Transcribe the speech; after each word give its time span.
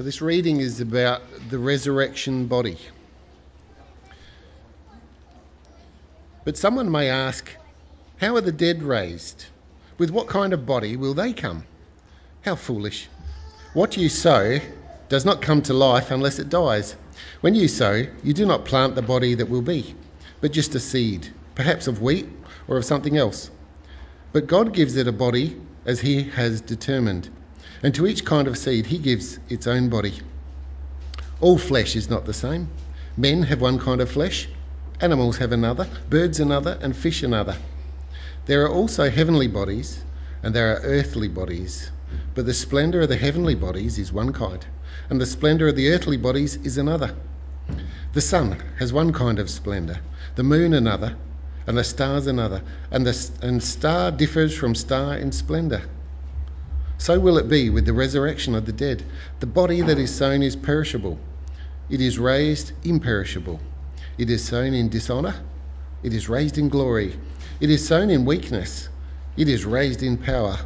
So, 0.00 0.04
this 0.04 0.22
reading 0.22 0.60
is 0.60 0.80
about 0.80 1.20
the 1.50 1.58
resurrection 1.58 2.46
body. 2.46 2.78
But 6.42 6.56
someone 6.56 6.90
may 6.90 7.10
ask, 7.10 7.50
How 8.16 8.34
are 8.34 8.40
the 8.40 8.50
dead 8.50 8.82
raised? 8.82 9.44
With 9.98 10.08
what 10.08 10.26
kind 10.26 10.54
of 10.54 10.64
body 10.64 10.96
will 10.96 11.12
they 11.12 11.34
come? 11.34 11.64
How 12.46 12.54
foolish. 12.54 13.10
What 13.74 13.98
you 13.98 14.08
sow 14.08 14.58
does 15.10 15.26
not 15.26 15.42
come 15.42 15.60
to 15.60 15.74
life 15.74 16.10
unless 16.10 16.38
it 16.38 16.48
dies. 16.48 16.96
When 17.42 17.54
you 17.54 17.68
sow, 17.68 18.06
you 18.24 18.32
do 18.32 18.46
not 18.46 18.64
plant 18.64 18.94
the 18.94 19.02
body 19.02 19.34
that 19.34 19.50
will 19.50 19.60
be, 19.60 19.94
but 20.40 20.50
just 20.50 20.74
a 20.74 20.80
seed, 20.80 21.28
perhaps 21.54 21.86
of 21.86 22.00
wheat 22.00 22.26
or 22.68 22.78
of 22.78 22.86
something 22.86 23.18
else. 23.18 23.50
But 24.32 24.46
God 24.46 24.72
gives 24.72 24.96
it 24.96 25.06
a 25.06 25.12
body 25.12 25.60
as 25.84 26.00
He 26.00 26.22
has 26.22 26.62
determined, 26.62 27.28
and 27.82 27.94
to 27.94 28.06
each 28.06 28.24
kind 28.24 28.46
of 28.46 28.58
seed 28.58 28.86
He 28.86 28.98
gives 28.98 29.38
its 29.48 29.66
own 29.66 29.88
body. 29.88 30.20
All 31.40 31.56
flesh 31.56 31.96
is 31.96 32.10
not 32.10 32.26
the 32.26 32.34
same. 32.34 32.68
Men 33.16 33.42
have 33.44 33.60
one 33.60 33.78
kind 33.78 34.00
of 34.00 34.10
flesh, 34.10 34.48
animals 35.00 35.38
have 35.38 35.52
another, 35.52 35.88
birds 36.10 36.40
another, 36.40 36.78
and 36.82 36.94
fish 36.94 37.22
another. 37.22 37.56
There 38.46 38.64
are 38.64 38.70
also 38.70 39.08
heavenly 39.08 39.48
bodies, 39.48 40.02
and 40.42 40.54
there 40.54 40.74
are 40.76 40.80
earthly 40.82 41.28
bodies. 41.28 41.90
But 42.34 42.46
the 42.46 42.54
splendour 42.54 43.02
of 43.02 43.08
the 43.08 43.16
heavenly 43.16 43.54
bodies 43.54 43.98
is 43.98 44.12
one 44.12 44.32
kind, 44.32 44.64
and 45.08 45.20
the 45.20 45.26
splendour 45.26 45.68
of 45.68 45.76
the 45.76 45.90
earthly 45.90 46.16
bodies 46.16 46.56
is 46.56 46.76
another. 46.76 47.14
The 48.12 48.20
sun 48.20 48.58
has 48.78 48.92
one 48.92 49.12
kind 49.12 49.38
of 49.38 49.48
splendour, 49.48 50.00
the 50.34 50.42
moon 50.42 50.74
another, 50.74 51.14
and 51.66 51.78
the 51.78 51.84
stars 51.84 52.26
another, 52.26 52.62
and 52.90 53.06
the 53.06 53.30
and 53.42 53.62
star 53.62 54.10
differs 54.10 54.54
from 54.54 54.74
star 54.74 55.16
in 55.16 55.32
splendour. 55.32 55.82
So 57.00 57.18
will 57.18 57.38
it 57.38 57.48
be 57.48 57.70
with 57.70 57.86
the 57.86 57.94
resurrection 57.94 58.54
of 58.54 58.66
the 58.66 58.72
dead. 58.72 59.02
The 59.40 59.46
body 59.46 59.80
that 59.80 59.98
is 59.98 60.14
sown 60.14 60.42
is 60.42 60.54
perishable, 60.54 61.18
it 61.88 61.98
is 61.98 62.18
raised 62.18 62.72
imperishable. 62.84 63.58
It 64.18 64.28
is 64.28 64.44
sown 64.44 64.74
in 64.74 64.90
dishonour, 64.90 65.34
it 66.02 66.12
is 66.12 66.28
raised 66.28 66.58
in 66.58 66.68
glory. 66.68 67.18
It 67.58 67.70
is 67.70 67.88
sown 67.88 68.10
in 68.10 68.26
weakness, 68.26 68.90
it 69.34 69.48
is 69.48 69.64
raised 69.64 70.02
in 70.02 70.18
power. 70.18 70.58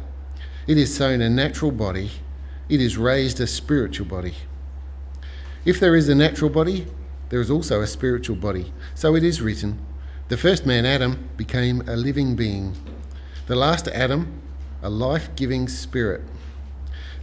It 0.67 0.77
is 0.77 0.93
sown 0.93 1.21
a 1.21 1.29
natural 1.29 1.71
body, 1.71 2.11
it 2.67 2.81
is 2.81 2.97
raised 2.97 3.39
a 3.39 3.47
spiritual 3.47 4.07
body. 4.07 4.35
If 5.63 5.79
there 5.79 5.95
is 5.95 6.09
a 6.09 6.15
natural 6.15 6.49
body, 6.49 6.85
there 7.29 7.39
is 7.39 7.49
also 7.49 7.79
a 7.79 7.87
spiritual 7.87 8.35
body. 8.35 8.73
So 8.93 9.15
it 9.15 9.23
is 9.23 9.41
written 9.41 9.79
the 10.27 10.35
first 10.35 10.65
man, 10.65 10.85
Adam, 10.85 11.29
became 11.37 11.87
a 11.87 11.95
living 11.95 12.35
being. 12.35 12.75
The 13.47 13.55
last 13.55 13.87
Adam, 13.87 14.41
a 14.85 14.89
life 14.89 15.35
giving 15.35 15.67
spirit. 15.67 16.21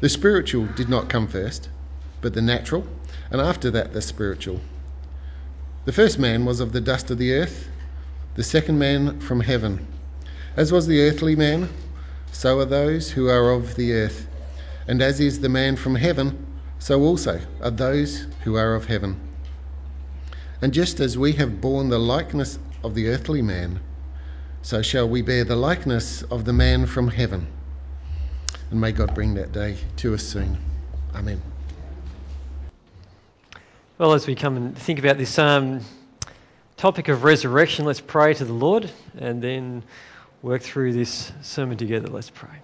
The 0.01 0.09
spiritual 0.09 0.67
did 0.75 0.89
not 0.89 1.09
come 1.09 1.29
first, 1.29 1.69
but 2.21 2.35
the 2.35 2.43
natural, 2.43 2.85
and 3.31 3.41
after 3.41 3.71
that 3.71 3.93
the 3.93 4.03
spiritual. 4.03 4.61
The 5.85 5.93
first 5.93 6.19
man 6.19 6.45
was 6.45 6.59
of 6.59 6.73
the 6.73 6.81
dust 6.81 7.13
of 7.13 7.19
the 7.19 7.35
earth, 7.35 7.69
the 8.35 8.43
second 8.43 8.81
man 8.81 9.21
from 9.21 9.39
heaven. 9.39 9.87
As 10.57 10.73
was 10.73 10.89
the 10.89 11.03
earthly 11.03 11.37
man, 11.37 11.69
so 12.33 12.59
are 12.59 12.65
those 12.65 13.13
who 13.13 13.29
are 13.29 13.51
of 13.53 13.77
the 13.77 13.93
earth. 13.93 14.27
And 14.89 15.01
as 15.01 15.21
is 15.21 15.39
the 15.39 15.49
man 15.49 15.77
from 15.77 15.95
heaven, 15.95 16.45
so 16.81 17.01
also 17.03 17.41
are 17.61 17.71
those 17.71 18.27
who 18.43 18.57
are 18.57 18.75
of 18.75 18.87
heaven. 18.87 19.21
And 20.61 20.75
just 20.75 20.99
as 20.99 21.17
we 21.17 21.31
have 21.35 21.61
borne 21.61 21.91
the 21.91 22.01
likeness 22.01 22.59
of 22.83 22.97
the 22.97 23.07
earthly 23.07 23.41
man, 23.41 23.79
so 24.63 24.81
shall 24.81 25.09
we 25.09 25.23
bear 25.23 25.45
the 25.45 25.57
likeness 25.57 26.23
of 26.23 26.45
the 26.45 26.53
man 26.53 26.87
from 26.87 27.09
heaven. 27.09 27.47
And 28.71 28.81
may 28.81 28.93
God 28.93 29.15
bring 29.15 29.35
that 29.35 29.53
day 29.53 29.77
to 29.99 30.15
us 30.15 30.23
soon. 30.23 30.57
Amen. 31.15 31.43
Well, 33.99 34.15
as 34.15 34.27
we 34.27 34.35
come 34.35 34.57
and 34.57 34.79
think 34.79 34.99
about 34.99 35.19
this 35.19 35.39
um, 35.39 35.81
topic 36.77 37.09
of 37.09 37.25
resurrection, 37.25 37.85
let's 37.85 38.01
pray 38.01 38.35
to 38.35 38.45
the 38.45 38.53
Lord 38.53 38.91
and 39.19 39.43
then 39.43 39.83
work 40.43 40.63
through 40.63 40.93
this 40.93 41.33
sermon 41.43 41.77
together. 41.77 42.09
Let's 42.09 42.31
pray. 42.31 42.57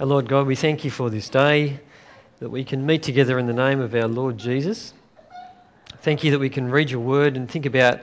Our 0.00 0.06
Lord 0.06 0.28
God, 0.28 0.46
we 0.46 0.56
thank 0.56 0.84
you 0.84 0.90
for 0.90 1.10
this 1.10 1.28
day 1.28 1.78
that 2.40 2.50
we 2.50 2.64
can 2.64 2.84
meet 2.84 3.04
together 3.04 3.38
in 3.38 3.46
the 3.46 3.52
name 3.52 3.80
of 3.80 3.94
our 3.94 4.08
Lord 4.08 4.36
Jesus. 4.36 4.94
Thank 6.00 6.24
you 6.24 6.32
that 6.32 6.40
we 6.40 6.50
can 6.50 6.68
read 6.68 6.90
your 6.90 7.00
word 7.00 7.36
and 7.36 7.48
think 7.48 7.66
about 7.66 8.00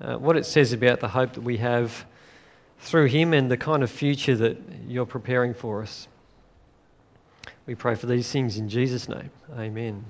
uh, 0.00 0.16
what 0.16 0.36
it 0.36 0.46
says 0.46 0.72
about 0.72 1.00
the 1.00 1.08
hope 1.08 1.32
that 1.34 1.42
we 1.42 1.56
have 1.58 2.04
through 2.80 3.06
him 3.06 3.32
and 3.32 3.50
the 3.50 3.56
kind 3.56 3.82
of 3.82 3.90
future 3.90 4.36
that 4.36 4.58
you're 4.86 5.06
preparing 5.06 5.54
for 5.54 5.82
us. 5.82 6.08
We 7.66 7.74
pray 7.74 7.94
for 7.94 8.06
these 8.06 8.30
things 8.30 8.58
in 8.58 8.68
Jesus' 8.68 9.08
name. 9.08 9.30
Amen. 9.56 10.04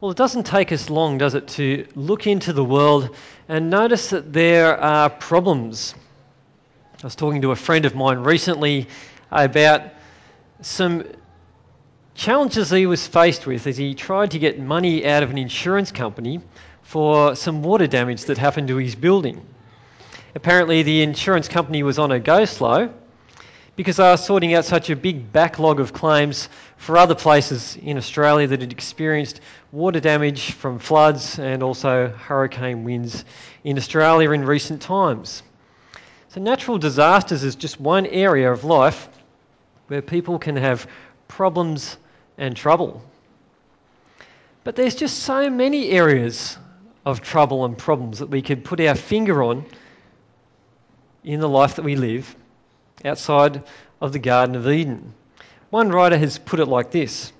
Well, 0.00 0.10
it 0.10 0.16
doesn't 0.16 0.44
take 0.44 0.72
us 0.72 0.90
long, 0.90 1.18
does 1.18 1.34
it, 1.34 1.48
to 1.48 1.86
look 1.94 2.26
into 2.26 2.52
the 2.52 2.64
world 2.64 3.14
and 3.48 3.70
notice 3.70 4.10
that 4.10 4.32
there 4.32 4.78
are 4.78 5.10
problems. 5.10 5.94
I 7.02 7.06
was 7.06 7.16
talking 7.16 7.42
to 7.42 7.50
a 7.50 7.56
friend 7.56 7.84
of 7.84 7.94
mine 7.94 8.18
recently 8.18 8.88
about 9.30 9.82
some 10.60 11.04
challenges 12.14 12.70
he 12.70 12.86
was 12.86 13.06
faced 13.06 13.46
with 13.46 13.66
as 13.66 13.76
he 13.76 13.94
tried 13.94 14.30
to 14.30 14.38
get 14.38 14.58
money 14.58 15.06
out 15.06 15.22
of 15.22 15.30
an 15.30 15.38
insurance 15.38 15.92
company 15.92 16.40
for 16.86 17.34
some 17.34 17.64
water 17.64 17.88
damage 17.88 18.26
that 18.26 18.38
happened 18.38 18.68
to 18.68 18.76
his 18.76 18.94
building. 18.94 19.44
Apparently, 20.36 20.84
the 20.84 21.02
insurance 21.02 21.48
company 21.48 21.82
was 21.82 21.98
on 21.98 22.12
a 22.12 22.20
go 22.20 22.44
slow 22.44 22.88
because 23.74 23.96
they 23.96 24.04
were 24.04 24.16
sorting 24.16 24.54
out 24.54 24.64
such 24.64 24.88
a 24.88 24.94
big 24.94 25.32
backlog 25.32 25.80
of 25.80 25.92
claims 25.92 26.48
for 26.76 26.96
other 26.96 27.16
places 27.16 27.76
in 27.82 27.98
Australia 27.98 28.46
that 28.46 28.60
had 28.60 28.70
experienced 28.70 29.40
water 29.72 29.98
damage 29.98 30.52
from 30.52 30.78
floods 30.78 31.40
and 31.40 31.60
also 31.60 32.06
hurricane 32.06 32.84
winds 32.84 33.24
in 33.64 33.76
Australia 33.76 34.30
in 34.30 34.44
recent 34.44 34.80
times. 34.80 35.42
So, 36.28 36.40
natural 36.40 36.78
disasters 36.78 37.42
is 37.42 37.56
just 37.56 37.80
one 37.80 38.06
area 38.06 38.52
of 38.52 38.62
life 38.62 39.08
where 39.88 40.02
people 40.02 40.38
can 40.38 40.54
have 40.54 40.86
problems 41.26 41.96
and 42.38 42.56
trouble. 42.56 43.02
But 44.62 44.76
there's 44.76 44.94
just 44.94 45.24
so 45.24 45.50
many 45.50 45.90
areas 45.90 46.58
of 47.06 47.22
trouble 47.22 47.64
and 47.64 47.78
problems 47.78 48.18
that 48.18 48.28
we 48.28 48.42
could 48.42 48.64
put 48.64 48.80
our 48.80 48.96
finger 48.96 49.44
on 49.44 49.64
in 51.22 51.38
the 51.38 51.48
life 51.48 51.76
that 51.76 51.84
we 51.84 51.94
live 51.94 52.34
outside 53.04 53.62
of 54.00 54.12
the 54.12 54.18
Garden 54.18 54.56
of 54.56 54.68
Eden. 54.68 55.14
One 55.70 55.90
writer 55.90 56.18
has 56.18 56.38
put 56.38 56.58
it 56.58 56.66
like 56.66 56.90
this 56.90 57.32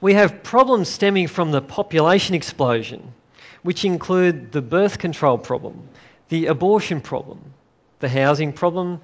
We 0.00 0.14
have 0.14 0.42
problems 0.42 0.88
stemming 0.88 1.28
from 1.28 1.52
the 1.52 1.62
population 1.62 2.34
explosion, 2.34 3.14
which 3.62 3.84
include 3.84 4.50
the 4.50 4.62
birth 4.62 4.98
control 4.98 5.38
problem, 5.38 5.88
the 6.28 6.46
abortion 6.46 7.00
problem, 7.00 7.40
the 8.00 8.08
housing 8.08 8.52
problem, 8.52 9.00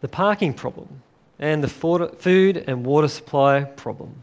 the 0.00 0.08
parking 0.08 0.54
problem, 0.54 1.02
and 1.38 1.62
the 1.62 1.68
food 1.68 2.64
and 2.66 2.86
water 2.86 3.08
supply 3.08 3.64
problem. 3.64 4.22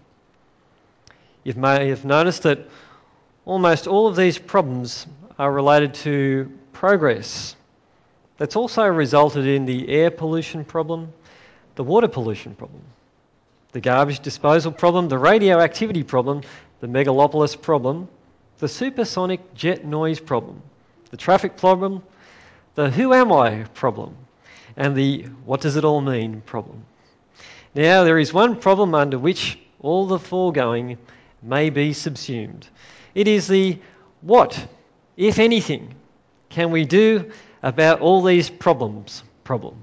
You 1.44 1.53
may 1.53 1.90
have 1.90 2.06
noticed 2.06 2.44
that 2.44 2.67
almost 3.47 3.88
all 3.88 4.08
of 4.08 4.16
these 4.18 4.38
problems 4.38 5.08
are 5.40 5.53
related 5.53 5.94
to 5.94 6.52
progress 6.74 7.56
that's 8.38 8.58
also 8.58 8.85
resulted 8.85 9.47
in 9.47 9.66
the 9.66 9.88
air 9.88 10.12
pollution 10.12 10.66
problem, 10.66 11.12
the 11.75 11.84
water 11.84 12.09
pollution 12.09 12.53
problem, 12.53 12.81
the 13.72 13.80
garbage 13.80 14.19
disposal 14.19 14.72
problem, 14.72 15.08
the 15.08 15.18
radioactivity 15.18 16.03
problem, 16.03 16.41
the 16.81 16.88
megalopolis 16.88 17.59
problem, 17.59 18.09
the 18.59 18.68
supersonic 18.68 19.53
jet 19.56 19.85
noise 19.85 20.19
problem, 20.19 20.62
the 21.09 21.18
traffic 21.18 21.56
problem, 21.56 22.03
the 22.75 22.91
who 22.91 23.14
am 23.14 23.31
I 23.31 23.64
problem, 23.74 24.14
and 24.75 24.94
the 24.94 25.24
what 25.46 25.62
does 25.62 25.78
it 25.78 25.85
all 25.85 26.02
mean 26.02 26.41
problem. 26.41 26.84
Now, 27.74 28.03
there 28.03 28.20
is 28.20 28.34
one 28.34 28.58
problem 28.58 28.93
under 28.93 29.17
which 29.17 29.58
all 29.79 30.05
the 30.05 30.20
foregoing 30.20 30.97
may 31.41 31.70
be 31.70 31.93
subsumed. 31.93 32.67
It 33.17 33.28
is 33.28 33.47
the 33.47 33.79
what, 34.22 34.67
if 35.17 35.40
anything, 35.40 35.96
can 36.49 36.69
we 36.69 36.85
do 36.85 37.31
about 37.64 37.99
all 37.99 38.22
these 38.22 38.47
problems 38.47 39.23
problem. 39.43 39.75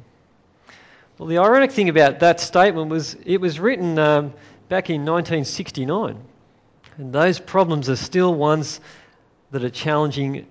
Well, 1.18 1.26
the 1.26 1.38
ironic 1.38 1.72
thing 1.72 1.88
about 1.88 2.20
that 2.20 2.38
statement 2.38 2.90
was 2.90 3.16
it 3.26 3.40
was 3.40 3.58
written 3.58 3.98
um, 3.98 4.32
back 4.68 4.88
in 4.88 5.04
1969, 5.04 6.16
and 6.96 7.12
those 7.12 7.40
problems 7.40 7.90
are 7.90 7.96
still 7.96 8.32
ones 8.32 8.80
that 9.50 9.64
are 9.64 9.70
challenging 9.84 10.46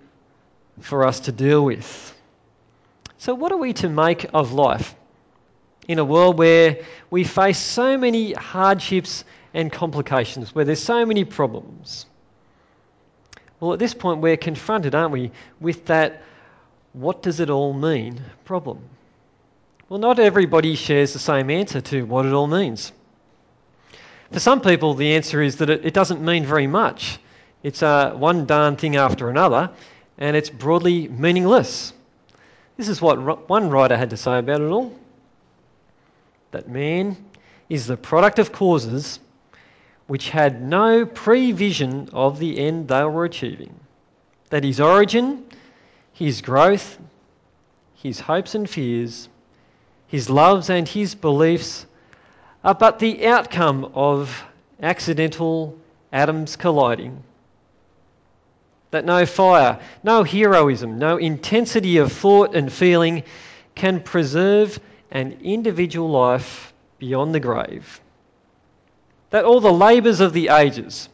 for 0.81 1.06
us 1.06 1.21
to 1.21 1.31
deal 1.31 1.63
with. 1.63 2.13
So, 3.18 3.33
what 3.33 3.53
are 3.53 3.57
we 3.57 3.71
to 3.75 3.88
make 3.88 4.25
of 4.33 4.51
life 4.51 4.94
in 5.88 6.00
a 6.00 6.03
world 6.03 6.38
where 6.38 6.80
we 7.09 7.24
face 7.24 7.59
so 7.59 7.97
many 7.97 8.33
hardships 8.33 9.24
and 9.53 9.71
complications, 9.71 10.53
where 10.53 10.65
there's 10.65 10.83
so 10.83 11.06
many 11.06 11.24
problems? 11.24 12.07
Well, 13.63 13.71
at 13.71 13.80
this 13.80 13.94
point, 13.94 14.19
we're 14.19 14.36
confronted, 14.36 14.94
aren't 14.94 15.13
we, 15.13 15.31
with 15.62 15.86
that 15.86 16.21
what 16.92 17.24
does 17.24 17.39
it 17.39 17.50
all 17.50 17.71
mean 17.71 18.21
problem? 18.44 18.81
Well, 19.88 20.01
not 20.01 20.19
everybody 20.19 20.75
shares 20.75 21.13
the 21.13 21.19
same 21.19 21.50
answer 21.50 21.80
to 21.80 22.06
what 22.06 22.25
it 22.25 22.33
all 22.33 22.45
means. 22.45 22.92
For 24.33 24.42
some 24.42 24.60
people, 24.60 24.95
the 24.95 25.13
answer 25.13 25.42
is 25.42 25.56
that 25.60 25.69
it, 25.69 25.86
it 25.86 25.94
doesn't 25.94 26.21
mean 26.21 26.45
very 26.45 26.68
much. 26.68 27.19
It's 27.63 27.81
uh, 27.81 28.12
one 28.12 28.45
darn 28.45 28.75
thing 28.75 28.98
after 28.98 29.30
another, 29.30 29.69
and 30.18 30.36
it's 30.36 30.50
broadly 30.50 31.07
meaningless. 31.07 31.94
This 32.75 32.89
is 32.89 33.01
what 33.01 33.48
one 33.48 33.69
writer 33.69 33.95
had 33.95 34.09
to 34.09 34.18
say 34.18 34.39
about 34.39 34.59
it 34.59 34.68
all 34.68 34.94
that 36.51 36.68
man 36.68 37.16
is 37.69 37.88
the 37.88 37.95
product 37.95 38.39
of 38.39 38.51
causes 38.51 39.19
which 40.07 40.29
had 40.29 40.61
no 40.61 41.05
prevision 41.05 42.09
of 42.13 42.39
the 42.39 42.59
end 42.59 42.88
they 42.88 43.03
were 43.03 43.25
achieving. 43.25 43.73
That 44.50 44.63
his 44.63 44.79
origin, 44.79 45.45
his 46.11 46.41
growth, 46.41 47.00
his 47.95 48.19
hopes 48.19 48.55
and 48.55 48.69
fears, 48.69 49.29
his 50.07 50.29
loves 50.29 50.69
and 50.69 50.88
his 50.88 51.15
beliefs 51.15 51.85
are 52.63 52.75
but 52.75 53.00
the 53.00 53.27
outcome 53.27 53.91
of 53.94 54.44
accidental 54.81 55.77
atoms 56.11 56.56
colliding. 56.56 57.23
That 58.91 59.06
no 59.06 59.25
fire, 59.25 59.79
no 60.03 60.23
heroism, 60.23 60.99
no 60.99 61.17
intensity 61.17 61.97
of 61.97 62.11
thought 62.11 62.56
and 62.56 62.71
feeling 62.71 63.23
can 63.73 64.01
preserve 64.01 64.79
an 65.09 65.39
individual 65.41 66.09
life 66.09 66.73
beyond 66.99 67.33
the 67.33 67.39
grave. 67.39 67.99
That 69.33 69.45
all 69.45 69.59
the 69.59 69.74
labours 69.74 70.19
of 70.19 70.31
the 70.31 70.50
ages, 70.50 71.09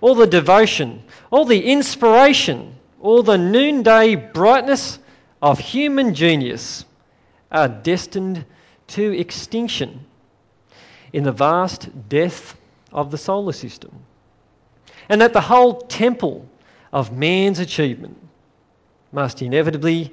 all 0.00 0.14
the 0.14 0.24
devotion, 0.24 1.02
all 1.32 1.44
the 1.44 1.60
inspiration, 1.60 2.76
all 3.00 3.24
the 3.24 3.36
noonday 3.36 4.14
brightness 4.14 5.00
of 5.42 5.58
human 5.58 6.14
genius 6.14 6.84
are 7.50 7.66
destined 7.66 8.44
to 8.86 9.18
extinction 9.18 9.98
in 11.12 11.24
the 11.24 11.32
vast 11.32 11.88
death 12.08 12.56
of 12.92 13.10
the 13.10 13.18
solar 13.18 13.52
system. 13.52 13.90
And 15.08 15.20
that 15.20 15.32
the 15.32 15.40
whole 15.40 15.80
temple 15.80 16.48
of 16.92 17.10
man's 17.10 17.58
achievement 17.58 18.16
must 19.10 19.42
inevitably 19.42 20.12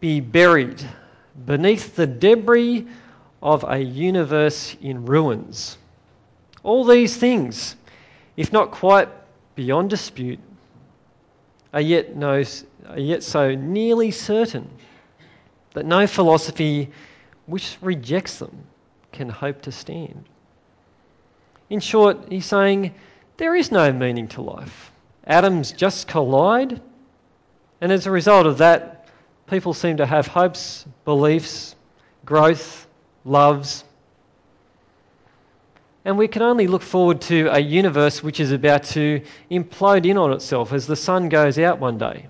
be 0.00 0.20
buried 0.20 0.82
beneath 1.44 1.94
the 1.94 2.06
debris 2.06 2.86
of 3.42 3.66
a 3.68 3.78
universe 3.78 4.78
in 4.80 5.04
ruins. 5.04 5.76
All 6.62 6.84
these 6.84 7.16
things, 7.16 7.76
if 8.36 8.52
not 8.52 8.70
quite 8.70 9.08
beyond 9.54 9.90
dispute, 9.90 10.40
are 11.72 11.80
yet, 11.80 12.16
no, 12.16 12.42
are 12.88 12.98
yet 12.98 13.22
so 13.22 13.54
nearly 13.54 14.10
certain 14.10 14.68
that 15.74 15.86
no 15.86 16.06
philosophy 16.06 16.90
which 17.46 17.78
rejects 17.80 18.38
them 18.38 18.64
can 19.12 19.28
hope 19.28 19.62
to 19.62 19.72
stand. 19.72 20.24
In 21.68 21.80
short, 21.80 22.18
he's 22.28 22.46
saying 22.46 22.94
there 23.36 23.54
is 23.54 23.70
no 23.70 23.92
meaning 23.92 24.28
to 24.28 24.42
life. 24.42 24.92
Atoms 25.24 25.72
just 25.72 26.08
collide, 26.08 26.80
and 27.80 27.92
as 27.92 28.06
a 28.06 28.10
result 28.10 28.46
of 28.46 28.58
that, 28.58 29.08
people 29.46 29.72
seem 29.72 29.98
to 29.98 30.06
have 30.06 30.26
hopes, 30.26 30.84
beliefs, 31.04 31.74
growth, 32.24 32.86
loves. 33.24 33.84
And 36.04 36.16
we 36.16 36.28
can 36.28 36.42
only 36.42 36.66
look 36.66 36.82
forward 36.82 37.20
to 37.22 37.48
a 37.48 37.58
universe 37.58 38.22
which 38.22 38.40
is 38.40 38.52
about 38.52 38.84
to 38.84 39.22
implode 39.50 40.06
in 40.06 40.16
on 40.16 40.32
itself 40.32 40.72
as 40.72 40.86
the 40.86 40.96
sun 40.96 41.28
goes 41.28 41.58
out 41.58 41.78
one 41.78 41.98
day. 41.98 42.28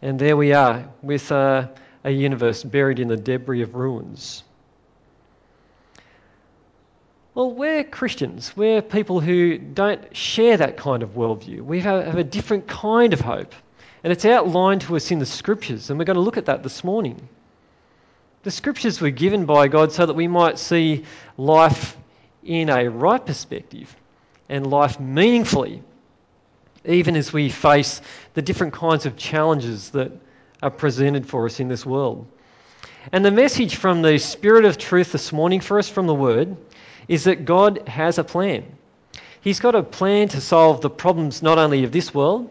And 0.00 0.18
there 0.18 0.36
we 0.36 0.52
are 0.52 0.88
with 1.02 1.32
uh, 1.32 1.68
a 2.04 2.10
universe 2.10 2.62
buried 2.62 3.00
in 3.00 3.08
the 3.08 3.16
debris 3.16 3.62
of 3.62 3.74
ruins. 3.74 4.44
Well, 7.34 7.50
we're 7.50 7.82
Christians. 7.82 8.56
We're 8.56 8.80
people 8.82 9.18
who 9.18 9.58
don't 9.58 10.16
share 10.16 10.56
that 10.56 10.76
kind 10.76 11.02
of 11.02 11.14
worldview. 11.14 11.62
We 11.62 11.80
have, 11.80 12.04
have 12.06 12.18
a 12.18 12.24
different 12.24 12.68
kind 12.68 13.12
of 13.12 13.20
hope. 13.20 13.52
And 14.04 14.12
it's 14.12 14.24
outlined 14.24 14.82
to 14.82 14.94
us 14.94 15.10
in 15.10 15.18
the 15.18 15.26
scriptures, 15.26 15.90
and 15.90 15.98
we're 15.98 16.04
going 16.04 16.14
to 16.16 16.20
look 16.20 16.36
at 16.36 16.46
that 16.46 16.62
this 16.62 16.84
morning. 16.84 17.28
The 18.44 18.50
scriptures 18.52 19.00
were 19.00 19.10
given 19.10 19.46
by 19.46 19.66
God 19.66 19.90
so 19.90 20.06
that 20.06 20.12
we 20.12 20.28
might 20.28 20.58
see 20.58 21.04
life 21.36 21.96
in 22.44 22.68
a 22.68 22.88
right 22.88 23.24
perspective 23.24 23.94
and 24.48 24.66
life 24.66 25.00
meaningfully, 25.00 25.82
even 26.84 27.16
as 27.16 27.32
we 27.32 27.48
face 27.48 28.00
the 28.34 28.42
different 28.42 28.74
kinds 28.74 29.06
of 29.06 29.16
challenges 29.16 29.90
that 29.90 30.12
are 30.62 30.70
presented 30.70 31.26
for 31.26 31.46
us 31.46 31.60
in 31.60 31.68
this 31.68 31.84
world. 31.84 32.26
And 33.12 33.24
the 33.24 33.30
message 33.30 33.76
from 33.76 34.02
the 34.02 34.18
Spirit 34.18 34.64
of 34.64 34.78
truth 34.78 35.12
this 35.12 35.32
morning 35.32 35.60
for 35.60 35.78
us 35.78 35.88
from 35.88 36.06
the 36.06 36.14
Word 36.14 36.56
is 37.08 37.24
that 37.24 37.44
God 37.44 37.86
has 37.88 38.18
a 38.18 38.24
plan. 38.24 38.64
He's 39.40 39.60
got 39.60 39.74
a 39.74 39.82
plan 39.82 40.28
to 40.28 40.40
solve 40.40 40.80
the 40.80 40.90
problems 40.90 41.42
not 41.42 41.58
only 41.58 41.84
of 41.84 41.92
this 41.92 42.14
world, 42.14 42.50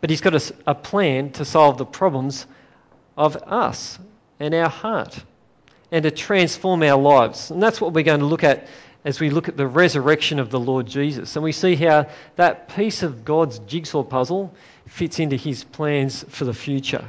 but 0.00 0.10
He's 0.10 0.20
got 0.20 0.34
a, 0.34 0.54
a 0.66 0.74
plan 0.74 1.30
to 1.32 1.44
solve 1.44 1.78
the 1.78 1.86
problems 1.86 2.46
of 3.16 3.36
us 3.36 3.98
and 4.40 4.54
our 4.54 4.68
heart 4.68 5.22
and 5.90 6.02
to 6.02 6.10
transform 6.10 6.82
our 6.82 7.00
lives. 7.00 7.50
And 7.50 7.62
that's 7.62 7.80
what 7.80 7.92
we're 7.92 8.04
going 8.04 8.20
to 8.20 8.26
look 8.26 8.44
at 8.44 8.66
as 9.04 9.20
we 9.20 9.28
look 9.28 9.48
at 9.48 9.56
the 9.56 9.66
resurrection 9.66 10.38
of 10.38 10.50
the 10.50 10.58
Lord 10.58 10.86
Jesus. 10.86 11.36
And 11.36 11.44
we 11.44 11.52
see 11.52 11.76
how 11.76 12.06
that 12.36 12.68
piece 12.68 13.02
of 13.02 13.24
God's 13.24 13.58
jigsaw 13.60 14.02
puzzle 14.02 14.54
fits 14.86 15.18
into 15.18 15.36
His 15.36 15.62
plans 15.62 16.24
for 16.28 16.44
the 16.44 16.54
future. 16.54 17.06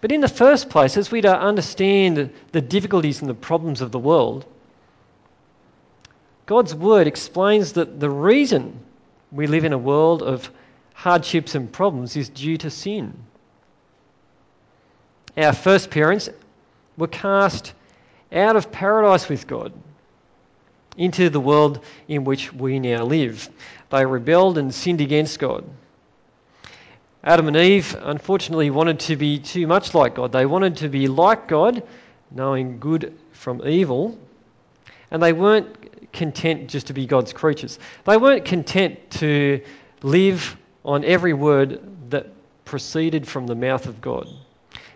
But 0.00 0.12
in 0.12 0.20
the 0.20 0.28
first 0.28 0.70
place, 0.70 0.96
as 0.96 1.10
we 1.10 1.20
understand 1.22 2.32
the 2.52 2.60
difficulties 2.60 3.20
and 3.20 3.28
the 3.28 3.34
problems 3.34 3.80
of 3.80 3.90
the 3.90 3.98
world, 3.98 4.46
God's 6.46 6.74
word 6.74 7.06
explains 7.06 7.72
that 7.72 8.00
the 8.00 8.10
reason 8.10 8.78
we 9.32 9.46
live 9.46 9.64
in 9.64 9.72
a 9.72 9.78
world 9.78 10.22
of 10.22 10.50
hardships 10.94 11.54
and 11.54 11.70
problems 11.70 12.16
is 12.16 12.28
due 12.28 12.56
to 12.58 12.70
sin. 12.70 13.14
Our 15.36 15.52
first 15.52 15.90
parents 15.90 16.28
were 16.96 17.08
cast 17.08 17.72
out 18.32 18.56
of 18.56 18.72
paradise 18.72 19.28
with 19.28 19.46
God 19.46 19.72
into 21.00 21.30
the 21.30 21.40
world 21.40 21.82
in 22.08 22.24
which 22.24 22.52
we 22.52 22.78
now 22.78 23.04
live. 23.04 23.48
They 23.88 24.04
rebelled 24.04 24.58
and 24.58 24.72
sinned 24.72 25.00
against 25.00 25.38
God. 25.38 25.64
Adam 27.24 27.48
and 27.48 27.56
Eve, 27.56 27.96
unfortunately, 27.98 28.68
wanted 28.68 29.00
to 29.00 29.16
be 29.16 29.38
too 29.38 29.66
much 29.66 29.94
like 29.94 30.14
God. 30.14 30.30
They 30.30 30.44
wanted 30.44 30.76
to 30.76 30.90
be 30.90 31.08
like 31.08 31.48
God, 31.48 31.82
knowing 32.30 32.80
good 32.80 33.16
from 33.32 33.66
evil, 33.66 34.18
and 35.10 35.22
they 35.22 35.32
weren't 35.32 36.12
content 36.12 36.68
just 36.68 36.88
to 36.88 36.92
be 36.92 37.06
God's 37.06 37.32
creatures. 37.32 37.78
They 38.04 38.18
weren't 38.18 38.44
content 38.44 39.10
to 39.12 39.62
live 40.02 40.54
on 40.84 41.02
every 41.04 41.32
word 41.32 41.80
that 42.10 42.26
proceeded 42.66 43.26
from 43.26 43.46
the 43.46 43.54
mouth 43.54 43.86
of 43.86 44.02
God. 44.02 44.28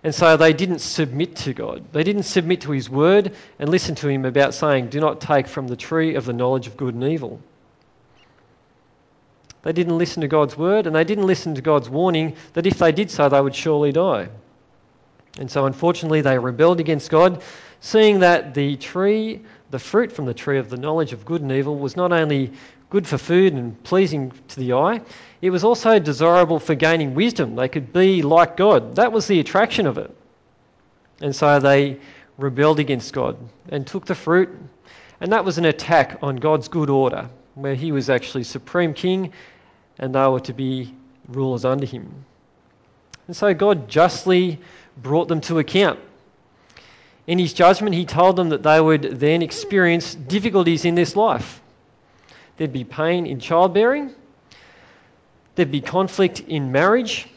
And 0.05 0.15
so 0.15 0.37
they 0.37 0.53
didn't 0.53 0.81
submit 0.81 1.35
to 1.37 1.55
God. 1.55 1.83
They 1.93 2.05
didn't 2.05 2.25
submit 2.25 2.61
to 2.61 2.73
His 2.73 2.91
word 2.91 3.35
and 3.59 3.71
listen 3.71 3.95
to 3.97 4.09
Him 4.09 4.27
about 4.27 4.53
saying, 4.53 4.89
Do 4.89 5.01
not 5.01 5.23
take 5.23 5.49
from 5.49 5.67
the 5.67 5.77
tree 5.77 6.15
of 6.15 6.27
the 6.27 6.35
knowledge 6.35 6.67
of 6.67 6.77
good 6.77 6.95
and 6.95 7.05
evil. 7.05 7.41
They 9.63 9.73
didn't 9.73 9.97
listen 9.97 10.21
to 10.21 10.29
God's 10.29 10.59
word 10.59 10.87
and 10.87 10.95
they 10.95 11.05
didn't 11.05 11.27
listen 11.27 11.55
to 11.55 11.63
God's 11.63 11.89
warning 11.89 12.37
that 12.53 12.67
if 12.67 12.79
they 12.79 12.93
did 12.93 13.11
so, 13.11 13.31
they 13.31 13.41
would 13.41 13.55
surely 13.55 13.93
die. 13.93 14.29
And 15.41 15.51
so, 15.51 15.65
unfortunately, 15.65 16.21
they 16.21 16.39
rebelled 16.39 16.81
against 16.81 17.11
God, 17.11 17.43
seeing 17.81 18.21
that 18.21 18.53
the 18.53 18.77
tree 18.77 19.41
the 19.75 19.79
fruit 19.81 20.13
from 20.13 20.25
the 20.25 20.35
tree 20.35 20.59
of 20.59 20.71
the 20.71 20.77
knowledge 20.77 21.13
of 21.13 21.25
good 21.25 21.43
and 21.43 21.51
evil 21.51 21.77
was 21.77 21.97
not 21.97 22.13
only 22.13 22.53
good 22.91 23.07
for 23.07 23.19
food 23.19 23.53
and 23.53 23.83
pleasing 23.85 24.33
to 24.49 24.61
the 24.61 24.73
eye, 24.73 25.01
it 25.43 25.51
was 25.51 25.65
also 25.65 25.99
desirable 25.99 26.59
for 26.59 26.75
gaining 26.75 27.15
wisdom. 27.15 27.57
They 27.57 27.69
could 27.69 27.93
be 27.93 28.23
like 28.23 28.57
God. 28.57 28.97
That 28.97 29.13
was 29.13 29.27
the 29.27 29.41
attraction 29.41 29.87
of 29.87 29.99
it. 29.99 30.15
And 31.21 31.35
so 31.35 31.59
they 31.61 31.99
rebelled 32.39 32.79
against 32.79 33.13
God 33.13 33.37
and 33.69 33.87
took 33.87 34.07
the 34.07 34.15
fruit. 34.15 34.51
And 35.21 35.33
that 35.33 35.45
was 35.45 35.59
an 35.59 35.65
attack 35.65 36.19
on 36.23 36.37
God's 36.37 36.69
good 36.69 36.91
order, 36.91 37.29
where 37.55 37.75
he 37.75 37.93
was 37.93 38.11
actually 38.11 38.45
supreme 38.45 38.95
king 38.95 39.33
and 39.99 40.15
they 40.15 40.27
were 40.27 40.41
to 40.41 40.53
be 40.53 40.95
rulers 41.29 41.65
under 41.65 41.87
him. 41.87 42.25
And 43.27 43.37
so 43.37 43.55
God 43.55 43.89
justly 43.89 44.59
brought 44.97 45.29
them 45.29 45.41
to 45.43 45.59
account 45.59 45.99
in 47.27 47.39
his 47.39 47.53
judgment, 47.53 47.95
he 47.95 48.05
told 48.05 48.37
them 48.37 48.51
that 48.51 48.63
they 48.63 48.81
would 48.81 49.03
then 49.03 49.43
experience 49.43 50.15
difficulties 50.15 50.85
in 50.85 50.95
this 50.95 51.17
life. 51.17 51.61
There'd 52.57 52.73
be 52.73 52.85
pain 52.85 53.27
in 53.27 53.41
childbearing, 53.41 54.15
there'd 55.55 55.73
be 55.73 55.81
conflict 55.81 56.41
in 56.41 56.71
marriage, 56.73 57.29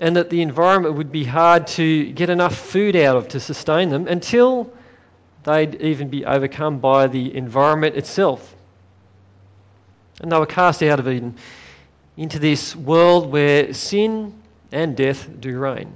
and 0.00 0.16
that 0.16 0.30
the 0.30 0.42
environment 0.42 0.96
would 0.96 1.12
be 1.12 1.24
hard 1.24 1.66
to 1.68 2.12
get 2.12 2.30
enough 2.30 2.56
food 2.56 2.96
out 2.96 3.16
of 3.16 3.28
to 3.28 3.40
sustain 3.40 3.88
them 3.88 4.08
until 4.08 4.72
they'd 5.44 5.76
even 5.76 6.08
be 6.08 6.24
overcome 6.24 6.78
by 6.78 7.06
the 7.06 7.34
environment 7.36 7.96
itself. 7.96 8.54
And 10.20 10.30
they 10.30 10.38
were 10.38 10.46
cast 10.46 10.82
out 10.82 10.98
of 11.00 11.08
Eden 11.08 11.36
into 12.16 12.38
this 12.38 12.74
world 12.74 13.30
where 13.30 13.72
sin 13.72 14.34
and 14.72 14.96
death 14.96 15.28
do 15.40 15.58
reign. 15.58 15.92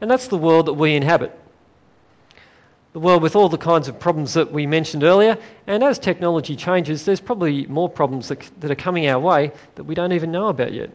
And 0.00 0.10
that's 0.10 0.28
the 0.28 0.36
world 0.36 0.66
that 0.66 0.72
we 0.72 0.94
inhabit. 0.94 1.36
The 2.92 3.00
world 3.00 3.22
with 3.22 3.36
all 3.36 3.48
the 3.48 3.58
kinds 3.58 3.88
of 3.88 3.98
problems 4.00 4.34
that 4.34 4.52
we 4.52 4.66
mentioned 4.66 5.04
earlier. 5.04 5.38
And 5.66 5.82
as 5.82 5.98
technology 5.98 6.56
changes, 6.56 7.04
there's 7.04 7.20
probably 7.20 7.66
more 7.66 7.88
problems 7.88 8.28
that, 8.28 8.40
that 8.60 8.70
are 8.70 8.76
coming 8.76 9.06
our 9.06 9.20
way 9.20 9.52
that 9.76 9.84
we 9.84 9.94
don't 9.94 10.12
even 10.12 10.32
know 10.32 10.48
about 10.48 10.72
yet. 10.72 10.90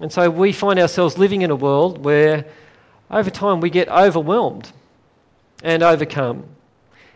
And 0.00 0.12
so 0.12 0.28
we 0.28 0.52
find 0.52 0.78
ourselves 0.78 1.16
living 1.16 1.42
in 1.42 1.50
a 1.50 1.56
world 1.56 2.04
where 2.04 2.44
over 3.10 3.30
time 3.30 3.60
we 3.60 3.70
get 3.70 3.88
overwhelmed 3.88 4.70
and 5.62 5.82
overcome. 5.82 6.44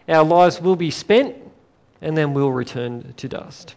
Our 0.09 0.25
lives 0.25 0.61
will 0.61 0.77
be 0.77 0.91
spent 0.91 1.37
and 2.01 2.17
then 2.17 2.33
we'll 2.33 2.53
return 2.53 3.13
to 3.19 3.29
dust. 3.29 3.75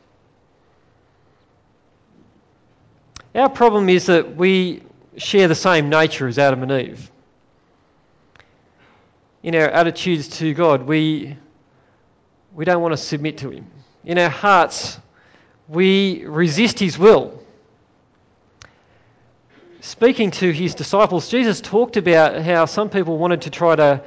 Our 3.36 3.50
problem 3.50 3.90
is 3.90 4.06
that 4.06 4.36
we 4.38 4.84
share 5.18 5.48
the 5.48 5.56
same 5.56 5.90
nature 5.90 6.28
as 6.28 6.40
Adam 6.40 6.64
and 6.64 6.72
Eve. 6.72 7.12
In 9.44 9.56
our 9.56 9.68
attitudes 9.70 10.30
to 10.40 10.54
God, 10.54 10.84
we, 10.84 11.38
we 12.54 12.64
don't 12.64 12.82
want 12.82 12.94
to 12.94 12.98
submit 12.98 13.40
to 13.40 13.50
Him. 13.50 13.68
In 14.06 14.18
our 14.18 14.30
hearts, 14.30 14.98
we 15.68 16.24
resist 16.26 16.80
His 16.80 16.98
will. 16.98 17.38
Speaking 19.82 20.32
to 20.32 20.50
His 20.50 20.76
disciples, 20.76 21.28
Jesus 21.28 21.60
talked 21.60 21.98
about 21.98 22.42
how 22.42 22.64
some 22.64 22.90
people 22.90 23.18
wanted 23.18 23.42
to 23.42 23.50
try 23.50 23.76
to 23.76 24.02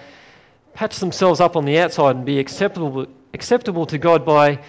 patch 0.72 1.00
themselves 1.00 1.38
up 1.38 1.54
on 1.54 1.66
the 1.66 1.80
outside 1.80 2.16
and 2.16 2.24
be 2.24 2.38
acceptable, 2.38 3.06
acceptable 3.34 3.84
to 3.86 3.98
God 3.98 4.24
by 4.24 4.60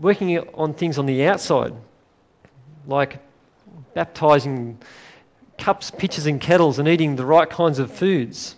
working 0.00 0.36
on 0.54 0.74
things 0.74 0.98
on 0.98 1.06
the 1.06 1.26
outside, 1.26 1.74
like 2.88 3.20
baptizing 3.94 4.78
cups, 5.58 5.92
pitchers, 5.92 6.26
and 6.26 6.40
kettles 6.40 6.80
and 6.80 6.88
eating 6.88 7.14
the 7.14 7.24
right 7.24 7.48
kinds 7.48 7.78
of 7.78 7.92
foods. 7.92 8.56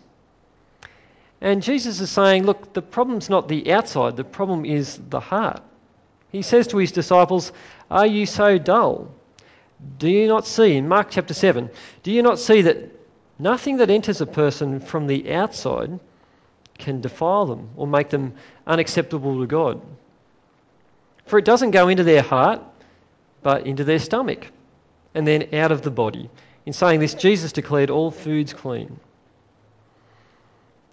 And 1.40 1.62
Jesus 1.62 2.00
is 2.00 2.10
saying, 2.10 2.44
look, 2.44 2.72
the 2.74 2.82
problem's 2.82 3.30
not 3.30 3.48
the 3.48 3.72
outside, 3.72 4.16
the 4.16 4.24
problem 4.24 4.64
is 4.64 5.00
the 5.08 5.20
heart. 5.20 5.62
He 6.30 6.42
says 6.42 6.66
to 6.68 6.76
his 6.76 6.92
disciples, 6.92 7.52
Are 7.90 8.06
you 8.06 8.26
so 8.26 8.58
dull? 8.58 9.08
Do 9.98 10.08
you 10.08 10.28
not 10.28 10.46
see, 10.46 10.76
in 10.76 10.86
Mark 10.86 11.08
chapter 11.10 11.34
7, 11.34 11.70
do 12.02 12.12
you 12.12 12.22
not 12.22 12.38
see 12.38 12.62
that 12.62 12.76
nothing 13.38 13.78
that 13.78 13.90
enters 13.90 14.20
a 14.20 14.26
person 14.26 14.80
from 14.80 15.06
the 15.06 15.32
outside 15.32 15.98
can 16.80 17.00
defile 17.00 17.46
them 17.46 17.70
or 17.76 17.86
make 17.86 18.08
them 18.08 18.34
unacceptable 18.66 19.38
to 19.40 19.46
God. 19.46 19.80
For 21.26 21.38
it 21.38 21.44
doesn't 21.44 21.70
go 21.70 21.88
into 21.88 22.02
their 22.02 22.22
heart, 22.22 22.60
but 23.42 23.66
into 23.66 23.84
their 23.84 23.98
stomach, 23.98 24.48
and 25.14 25.26
then 25.26 25.54
out 25.54 25.70
of 25.70 25.82
the 25.82 25.90
body. 25.90 26.28
In 26.66 26.72
saying 26.72 27.00
this, 27.00 27.14
Jesus 27.14 27.52
declared 27.52 27.90
all 27.90 28.10
foods 28.10 28.52
clean. 28.52 28.98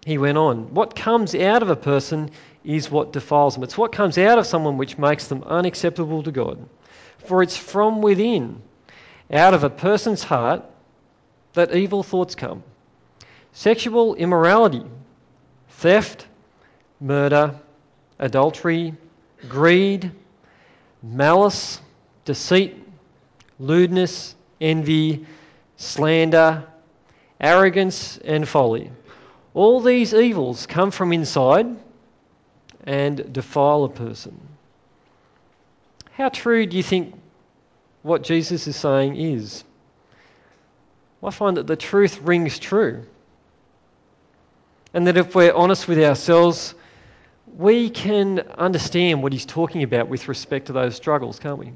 He 0.07 0.17
went 0.17 0.37
on, 0.37 0.73
What 0.73 0.95
comes 0.95 1.35
out 1.35 1.61
of 1.61 1.69
a 1.69 1.75
person 1.75 2.29
is 2.63 2.89
what 2.89 3.11
defiles 3.11 3.55
them. 3.55 3.63
It's 3.65 3.77
what 3.77 3.91
comes 3.91 4.17
out 4.17 4.39
of 4.39 4.45
someone 4.45 4.77
which 4.77 4.97
makes 4.97 5.27
them 5.27 5.43
unacceptable 5.43 6.23
to 6.23 6.31
God. 6.31 6.65
For 7.25 7.43
it's 7.43 7.57
from 7.57 8.01
within, 8.01 8.61
out 9.29 9.53
of 9.53 9.65
a 9.65 9.69
person's 9.69 10.23
heart, 10.23 10.63
that 11.55 11.75
evil 11.75 12.03
thoughts 12.03 12.35
come 12.35 12.63
sexual 13.51 14.15
immorality 14.15 14.85
theft, 15.71 16.25
murder, 17.01 17.59
adultery, 18.17 18.93
greed, 19.49 20.09
malice, 21.03 21.81
deceit, 22.23 22.81
lewdness, 23.59 24.35
envy, 24.61 25.25
slander, 25.75 26.63
arrogance, 27.41 28.19
and 28.19 28.47
folly. 28.47 28.89
All 29.57 29.81
these 29.81 30.13
evils 30.13 30.67
come 30.67 30.91
from 30.91 31.11
inside 31.11 31.65
and 32.83 33.33
defile 33.33 33.85
a 33.85 33.89
person. 33.89 34.39
How 36.11 36.29
true 36.29 36.67
do 36.67 36.77
you 36.77 36.83
think 36.83 37.15
what 38.03 38.21
Jesus 38.21 38.67
is 38.67 38.75
saying 38.75 39.15
is? 39.15 39.63
I 41.23 41.31
find 41.31 41.57
that 41.57 41.65
the 41.65 41.75
truth 41.75 42.21
rings 42.21 42.59
true. 42.59 43.03
And 44.93 45.07
that 45.07 45.17
if 45.17 45.33
we're 45.33 45.51
honest 45.51 45.87
with 45.87 45.97
ourselves, 46.03 46.75
we 47.57 47.89
can 47.89 48.41
understand 48.59 49.23
what 49.23 49.33
he's 49.33 49.47
talking 49.47 49.81
about 49.81 50.07
with 50.07 50.27
respect 50.27 50.67
to 50.67 50.73
those 50.73 50.95
struggles, 50.95 51.39
can't 51.39 51.57
we? 51.57 51.73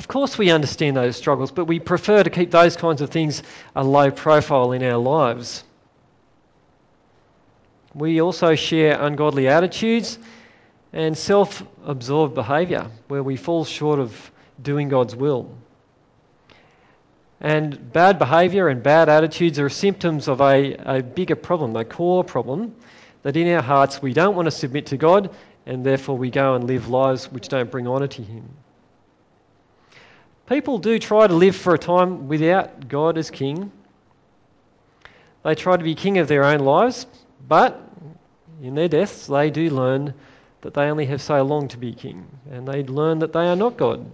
Of 0.00 0.08
course, 0.08 0.38
we 0.38 0.50
understand 0.50 0.96
those 0.96 1.14
struggles, 1.14 1.50
but 1.50 1.66
we 1.66 1.78
prefer 1.78 2.22
to 2.22 2.30
keep 2.30 2.50
those 2.50 2.74
kinds 2.74 3.02
of 3.02 3.10
things 3.10 3.42
a 3.76 3.84
low 3.84 4.10
profile 4.10 4.72
in 4.72 4.82
our 4.82 4.96
lives. 4.96 5.62
We 7.94 8.22
also 8.22 8.54
share 8.54 8.98
ungodly 8.98 9.46
attitudes 9.46 10.18
and 10.94 11.18
self 11.18 11.62
absorbed 11.84 12.34
behaviour 12.34 12.90
where 13.08 13.22
we 13.22 13.36
fall 13.36 13.66
short 13.66 13.98
of 13.98 14.30
doing 14.62 14.88
God's 14.88 15.14
will. 15.14 15.54
And 17.38 17.92
bad 17.92 18.18
behaviour 18.18 18.68
and 18.68 18.82
bad 18.82 19.10
attitudes 19.10 19.58
are 19.58 19.68
symptoms 19.68 20.28
of 20.28 20.40
a, 20.40 20.76
a 20.76 21.02
bigger 21.02 21.36
problem, 21.36 21.76
a 21.76 21.84
core 21.84 22.24
problem, 22.24 22.74
that 23.22 23.36
in 23.36 23.52
our 23.54 23.60
hearts 23.60 24.00
we 24.00 24.14
don't 24.14 24.34
want 24.34 24.46
to 24.46 24.50
submit 24.50 24.86
to 24.86 24.96
God 24.96 25.28
and 25.66 25.84
therefore 25.84 26.16
we 26.16 26.30
go 26.30 26.54
and 26.54 26.64
live 26.64 26.88
lives 26.88 27.30
which 27.30 27.48
don't 27.48 27.70
bring 27.70 27.86
honour 27.86 28.08
to 28.08 28.22
Him. 28.22 28.48
People 30.50 30.78
do 30.78 30.98
try 30.98 31.28
to 31.28 31.32
live 31.32 31.54
for 31.54 31.74
a 31.74 31.78
time 31.78 32.26
without 32.26 32.88
God 32.88 33.16
as 33.16 33.30
King. 33.30 33.70
They 35.44 35.54
try 35.54 35.76
to 35.76 35.84
be 35.84 35.94
king 35.94 36.18
of 36.18 36.26
their 36.26 36.42
own 36.42 36.58
lives, 36.58 37.06
but 37.46 37.80
in 38.60 38.74
their 38.74 38.88
deaths 38.88 39.28
they 39.28 39.50
do 39.50 39.70
learn 39.70 40.12
that 40.62 40.74
they 40.74 40.82
only 40.90 41.06
have 41.06 41.22
so 41.22 41.40
long 41.44 41.68
to 41.68 41.78
be 41.78 41.94
king, 41.94 42.26
and 42.50 42.66
they 42.66 42.82
learn 42.82 43.20
that 43.20 43.32
they 43.32 43.46
are 43.46 43.54
not 43.54 43.76
God. 43.76 44.04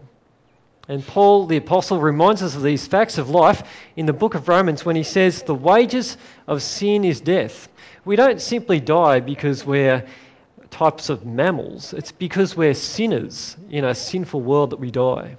And 0.90 1.04
Paul 1.06 1.46
the 1.46 1.56
Apostle 1.56 2.00
reminds 2.00 2.42
us 2.42 2.54
of 2.54 2.62
these 2.62 2.86
facts 2.86 3.16
of 3.16 3.30
life 3.30 3.62
in 3.96 4.04
the 4.04 4.12
book 4.12 4.34
of 4.34 4.46
Romans 4.46 4.84
when 4.84 4.94
he 4.94 5.04
says, 5.04 5.42
The 5.42 5.54
wages 5.54 6.18
of 6.46 6.62
sin 6.62 7.06
is 7.06 7.18
death. 7.22 7.66
We 8.04 8.14
don't 8.14 8.42
simply 8.42 8.78
die 8.78 9.20
because 9.20 9.64
we're 9.64 10.04
types 10.68 11.08
of 11.08 11.24
mammals, 11.24 11.94
it's 11.94 12.12
because 12.12 12.58
we're 12.58 12.74
sinners 12.74 13.56
in 13.70 13.86
a 13.86 13.94
sinful 13.94 14.42
world 14.42 14.68
that 14.68 14.80
we 14.80 14.90
die. 14.90 15.38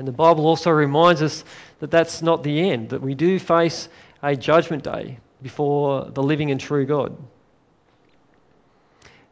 And 0.00 0.08
the 0.08 0.12
Bible 0.12 0.46
also 0.46 0.70
reminds 0.70 1.20
us 1.20 1.44
that 1.80 1.90
that's 1.90 2.22
not 2.22 2.42
the 2.42 2.70
end, 2.70 2.88
that 2.88 3.02
we 3.02 3.14
do 3.14 3.38
face 3.38 3.90
a 4.22 4.34
judgment 4.34 4.82
day 4.82 5.18
before 5.42 6.06
the 6.06 6.22
living 6.22 6.50
and 6.50 6.58
true 6.58 6.86
God. 6.86 7.14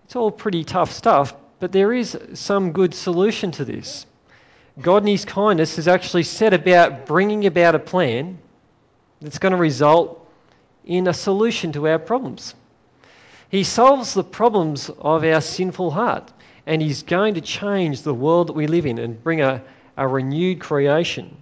It's 0.04 0.14
all 0.14 0.30
pretty 0.30 0.64
tough 0.64 0.92
stuff, 0.92 1.34
but 1.58 1.72
there 1.72 1.94
is 1.94 2.18
some 2.34 2.72
good 2.72 2.92
solution 2.92 3.50
to 3.52 3.64
this. 3.64 4.04
God, 4.82 5.04
in 5.04 5.06
His 5.06 5.25
kindness, 5.25 5.76
has 5.76 5.88
actually 5.88 6.25
set 6.25 6.52
about 6.52 7.06
bringing 7.06 7.46
about 7.46 7.75
a 7.75 7.78
plan 7.78 8.37
that's 9.22 9.38
going 9.38 9.52
to 9.52 9.58
result 9.58 10.30
in 10.84 11.08
a 11.08 11.14
solution 11.14 11.72
to 11.72 11.88
our 11.88 11.98
problems. 11.98 12.54
He 13.48 13.64
solves 13.64 14.12
the 14.12 14.22
problems 14.22 14.90
of 14.98 15.25
our 15.25 15.40
sinful 15.40 15.92
heart, 15.92 16.30
and 16.66 16.82
He's 16.82 17.02
going 17.02 17.32
to 17.37 17.40
change 17.40 18.02
the 18.02 18.12
world 18.12 18.48
that 18.48 18.52
we 18.52 18.66
live 18.66 18.84
in 18.84 18.98
and 18.98 19.25
bring 19.25 19.40
a, 19.40 19.62
a 19.99 20.07
renewed 20.07 20.61
creation. 20.61 21.37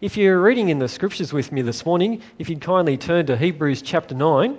If 0.00 0.16
you're 0.16 0.40
reading 0.40 0.70
in 0.70 0.78
the 0.78 0.88
scriptures 0.88 1.32
with 1.32 1.52
me 1.52 1.60
this 1.60 1.84
morning, 1.84 2.22
if 2.38 2.48
you'd 2.48 2.60
kindly 2.60 2.96
turn 2.96 3.26
to 3.26 3.36
Hebrews 3.36 3.82
chapter 3.82 4.14
9, 4.14 4.50
I'm 4.50 4.58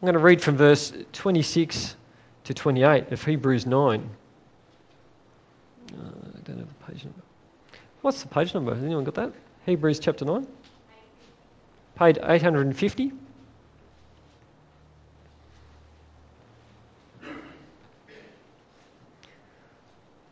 going 0.00 0.14
to 0.14 0.18
read 0.18 0.40
from 0.42 0.56
verse 0.56 0.92
26 1.12 1.94
to 2.44 2.54
28 2.54 3.12
of 3.12 3.22
Hebrews 3.22 3.66
9. 3.66 4.10
Uh, 5.92 5.96
I 5.96 6.40
don't 6.44 6.58
have 6.58 6.66
a 6.66 6.90
page 6.90 7.04
number. 7.04 7.20
What's 8.00 8.22
the 8.22 8.28
page 8.28 8.54
number? 8.54 8.74
Has 8.74 8.82
anyone 8.82 9.04
got 9.04 9.14
that? 9.14 9.32
Hebrews 9.66 9.98
chapter 10.00 10.24
9? 10.24 10.46
Page 11.96 12.16
850. 12.22 13.12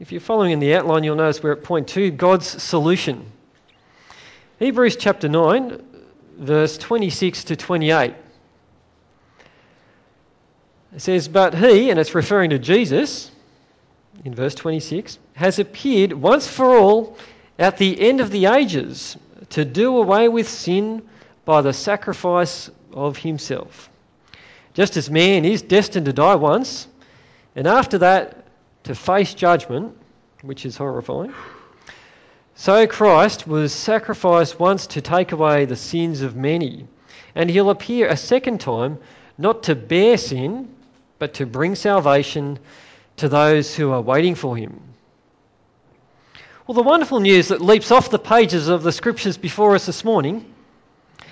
If 0.03 0.11
you're 0.11 0.21
following 0.21 0.51
in 0.51 0.59
the 0.59 0.75
outline, 0.75 1.05
you'll 1.05 1.15
notice 1.15 1.45
we're 1.45 1.53
at 1.53 1.63
point 1.63 1.87
two 1.87 2.11
God's 2.11 2.61
solution. 2.61 3.25
Hebrews 4.59 4.97
chapter 4.97 5.29
9, 5.29 5.81
verse 6.39 6.77
26 6.77 7.45
to 7.45 7.55
28. 7.55 8.13
It 10.97 11.01
says, 11.01 11.29
But 11.29 11.55
he, 11.55 11.91
and 11.91 12.01
it's 12.01 12.17
referring 12.17 12.51
to 12.51 12.59
Jesus, 12.59 13.31
in 14.25 14.35
verse 14.35 14.57
26, 14.57 15.21
has 15.35 15.61
appeared 15.61 16.13
once 16.13 16.49
for 16.49 16.77
all 16.77 17.17
at 17.57 17.77
the 17.77 18.01
end 18.01 18.21
of 18.21 18.33
the 18.33 18.47
ages 18.47 19.17
to 19.51 19.65
do 19.65 19.99
away 19.99 20.29
with 20.29 20.49
sin 20.49 21.09
by 21.45 21.63
the 21.63 21.73
sacrifice 21.73 22.69
of 22.93 23.19
himself. 23.19 23.89
Just 24.75 24.97
as 24.97 25.09
man 25.09 25.45
is 25.45 25.63
destined 25.63 26.07
to 26.07 26.13
die 26.13 26.35
once, 26.35 26.89
and 27.55 27.69
after 27.69 27.99
that 27.99 28.42
to 28.85 28.95
face 28.95 29.35
judgment, 29.35 29.97
which 30.43 30.67
is 30.67 30.77
horrifying, 30.77 31.33
so 32.55 32.87
Christ 32.87 33.47
was 33.47 33.73
sacrificed 33.73 34.61
once 34.61 34.87
to 34.89 35.01
take 35.01 35.33
away 35.33 35.65
the 35.65 35.77
sins 35.77 36.21
of 36.21 36.37
many. 36.37 36.87
And 37.35 37.49
he'll 37.49 37.71
appear 37.71 38.09
a 38.09 38.17
second 38.17 38.61
time, 38.61 38.99
not 39.39 39.63
to 39.65 39.75
bear 39.75 40.19
sin, 40.19 40.69
but 41.19 41.35
to 41.35 41.47
bring 41.47 41.75
salvation 41.75 42.59
to 43.17 43.29
those 43.29 43.75
who 43.75 43.91
are 43.91 44.03
waiting 44.03 44.35
for 44.35 44.57
him. 44.57 44.81
Well, 46.67 46.75
the 46.75 46.83
wonderful 46.83 47.21
news 47.21 47.49
that 47.49 47.61
leaps 47.61 47.91
off 47.91 48.11
the 48.11 48.19
pages 48.19 48.69
of 48.69 48.83
the 48.83 48.93
scriptures 48.93 49.37
before 49.39 49.75
us 49.75 49.87
this 49.87 50.05
morning 50.05 50.45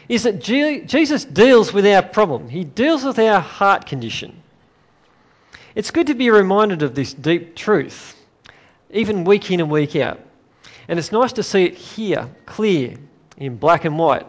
is 0.09 0.23
that 0.25 0.41
Jesus 0.41 1.25
deals 1.25 1.73
with 1.73 1.87
our 1.87 2.03
problem. 2.03 2.49
He 2.49 2.65
deals 2.65 3.05
with 3.05 3.19
our 3.19 3.41
heart 3.41 3.87
condition. 3.87 4.43
It's 5.75 5.93
good 5.93 6.09
to 6.09 6.15
be 6.15 6.31
reminded 6.31 6.83
of 6.83 6.97
this 6.97 7.15
deep 7.15 7.55
truth, 7.55 8.17
even 8.91 9.23
week 9.25 9.51
in 9.53 9.61
and 9.61 9.71
week 9.71 9.95
out. 9.95 10.19
And 10.89 10.99
it's 10.99 11.13
nice 11.13 11.35
to 11.35 11.45
see 11.45 11.65
it 11.65 11.75
here, 11.75 12.29
clear, 12.45 12.97
in 13.37 13.57
black 13.57 13.85
and 13.85 13.97
white. 13.97 14.27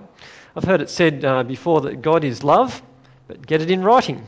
I've 0.56 0.64
heard 0.64 0.82
it 0.82 0.90
said 0.90 1.26
uh, 1.26 1.42
before 1.42 1.82
that 1.82 2.04
God 2.04 2.24
is 2.24 2.44
love, 2.44 2.80
but 3.28 3.46
get 3.46 3.62
it 3.62 3.72
in 3.72 3.84
writing. 3.84 4.24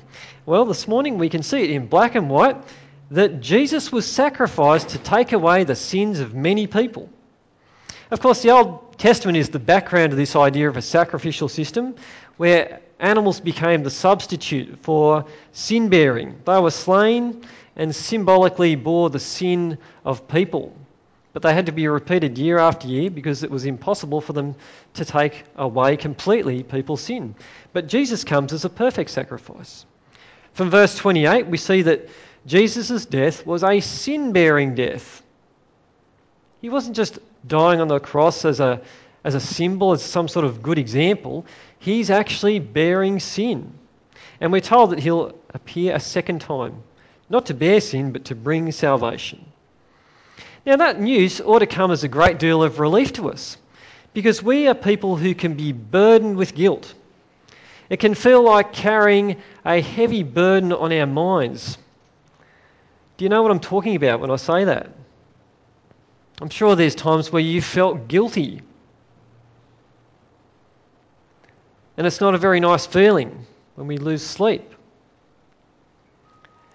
Well, 0.47 0.65
this 0.65 0.87
morning 0.87 1.19
we 1.19 1.29
can 1.29 1.43
see 1.43 1.63
it 1.63 1.69
in 1.69 1.85
black 1.85 2.15
and 2.15 2.31
white 2.31 2.57
that 3.11 3.41
Jesus 3.41 3.91
was 3.91 4.07
sacrificed 4.07 4.89
to 4.89 4.97
take 4.97 5.33
away 5.33 5.65
the 5.65 5.75
sins 5.75 6.19
of 6.19 6.33
many 6.33 6.65
people. 6.65 7.09
Of 8.09 8.21
course, 8.21 8.41
the 8.41 8.49
Old 8.49 8.97
Testament 8.97 9.37
is 9.37 9.49
the 9.49 9.59
background 9.59 10.13
of 10.13 10.17
this 10.17 10.35
idea 10.35 10.67
of 10.67 10.77
a 10.77 10.81
sacrificial 10.81 11.47
system 11.47 11.93
where 12.37 12.81
animals 13.03 13.39
became 13.39 13.83
the 13.83 13.89
substitute 13.89 14.79
for 14.81 15.25
sin 15.51 15.89
bearing. 15.89 16.35
They 16.45 16.59
were 16.59 16.71
slain 16.71 17.43
and 17.75 17.93
symbolically 17.93 18.75
bore 18.75 19.09
the 19.09 19.19
sin 19.19 19.77
of 20.05 20.27
people. 20.27 20.75
But 21.33 21.41
they 21.41 21.53
had 21.53 21.65
to 21.65 21.71
be 21.71 21.87
repeated 21.87 22.37
year 22.37 22.59
after 22.59 22.87
year 22.87 23.09
because 23.09 23.43
it 23.43 23.51
was 23.51 23.65
impossible 23.65 24.21
for 24.21 24.33
them 24.33 24.55
to 24.93 25.03
take 25.03 25.43
away 25.57 25.97
completely 25.97 26.63
people's 26.63 27.01
sin. 27.01 27.35
But 27.73 27.87
Jesus 27.87 28.23
comes 28.23 28.53
as 28.53 28.65
a 28.65 28.69
perfect 28.69 29.09
sacrifice. 29.09 29.85
From 30.53 30.69
verse 30.69 30.95
28, 30.95 31.47
we 31.47 31.57
see 31.57 31.81
that 31.81 32.07
Jesus' 32.45 33.05
death 33.05 33.45
was 33.45 33.63
a 33.63 33.79
sin 33.79 34.31
bearing 34.31 34.75
death. 34.75 35.23
He 36.61 36.69
wasn't 36.69 36.95
just 36.95 37.19
dying 37.47 37.81
on 37.81 37.87
the 37.87 37.99
cross 37.99 38.45
as 38.45 38.59
a, 38.59 38.81
as 39.23 39.35
a 39.35 39.39
symbol, 39.39 39.91
as 39.91 40.03
some 40.03 40.27
sort 40.27 40.45
of 40.45 40.61
good 40.61 40.77
example. 40.77 41.45
He's 41.79 42.09
actually 42.09 42.59
bearing 42.59 43.19
sin. 43.19 43.73
And 44.41 44.51
we're 44.51 44.61
told 44.61 44.91
that 44.91 44.99
he'll 44.99 45.33
appear 45.53 45.95
a 45.95 45.99
second 45.99 46.41
time, 46.41 46.83
not 47.29 47.45
to 47.47 47.53
bear 47.53 47.79
sin, 47.79 48.11
but 48.11 48.25
to 48.25 48.35
bring 48.35 48.71
salvation. 48.71 49.45
Now, 50.65 50.77
that 50.77 50.99
news 50.99 51.41
ought 51.41 51.59
to 51.59 51.67
come 51.67 51.91
as 51.91 52.03
a 52.03 52.07
great 52.07 52.39
deal 52.39 52.63
of 52.63 52.79
relief 52.79 53.13
to 53.13 53.29
us 53.29 53.57
because 54.13 54.41
we 54.41 54.67
are 54.67 54.75
people 54.75 55.17
who 55.17 55.35
can 55.35 55.55
be 55.55 55.71
burdened 55.71 56.37
with 56.37 56.55
guilt. 56.55 56.93
It 57.89 57.99
can 57.99 58.15
feel 58.15 58.43
like 58.43 58.73
carrying 58.73 59.41
a 59.65 59.81
heavy 59.81 60.23
burden 60.23 60.71
on 60.71 60.93
our 60.93 61.05
minds. 61.05 61.77
Do 63.17 63.25
you 63.25 63.29
know 63.29 63.41
what 63.41 63.51
I'm 63.51 63.59
talking 63.59 63.95
about 63.95 64.19
when 64.19 64.31
I 64.31 64.37
say 64.37 64.63
that? 64.65 64.89
I'm 66.41 66.49
sure 66.49 66.75
there's 66.75 66.95
times 66.95 67.31
where 67.31 67.41
you 67.41 67.61
felt 67.61 68.07
guilty. 68.07 68.61
And 71.97 72.07
it's 72.07 72.21
not 72.21 72.35
a 72.35 72.37
very 72.37 72.59
nice 72.59 72.85
feeling 72.85 73.45
when 73.75 73.87
we 73.87 73.97
lose 73.97 74.23
sleep. 74.25 74.73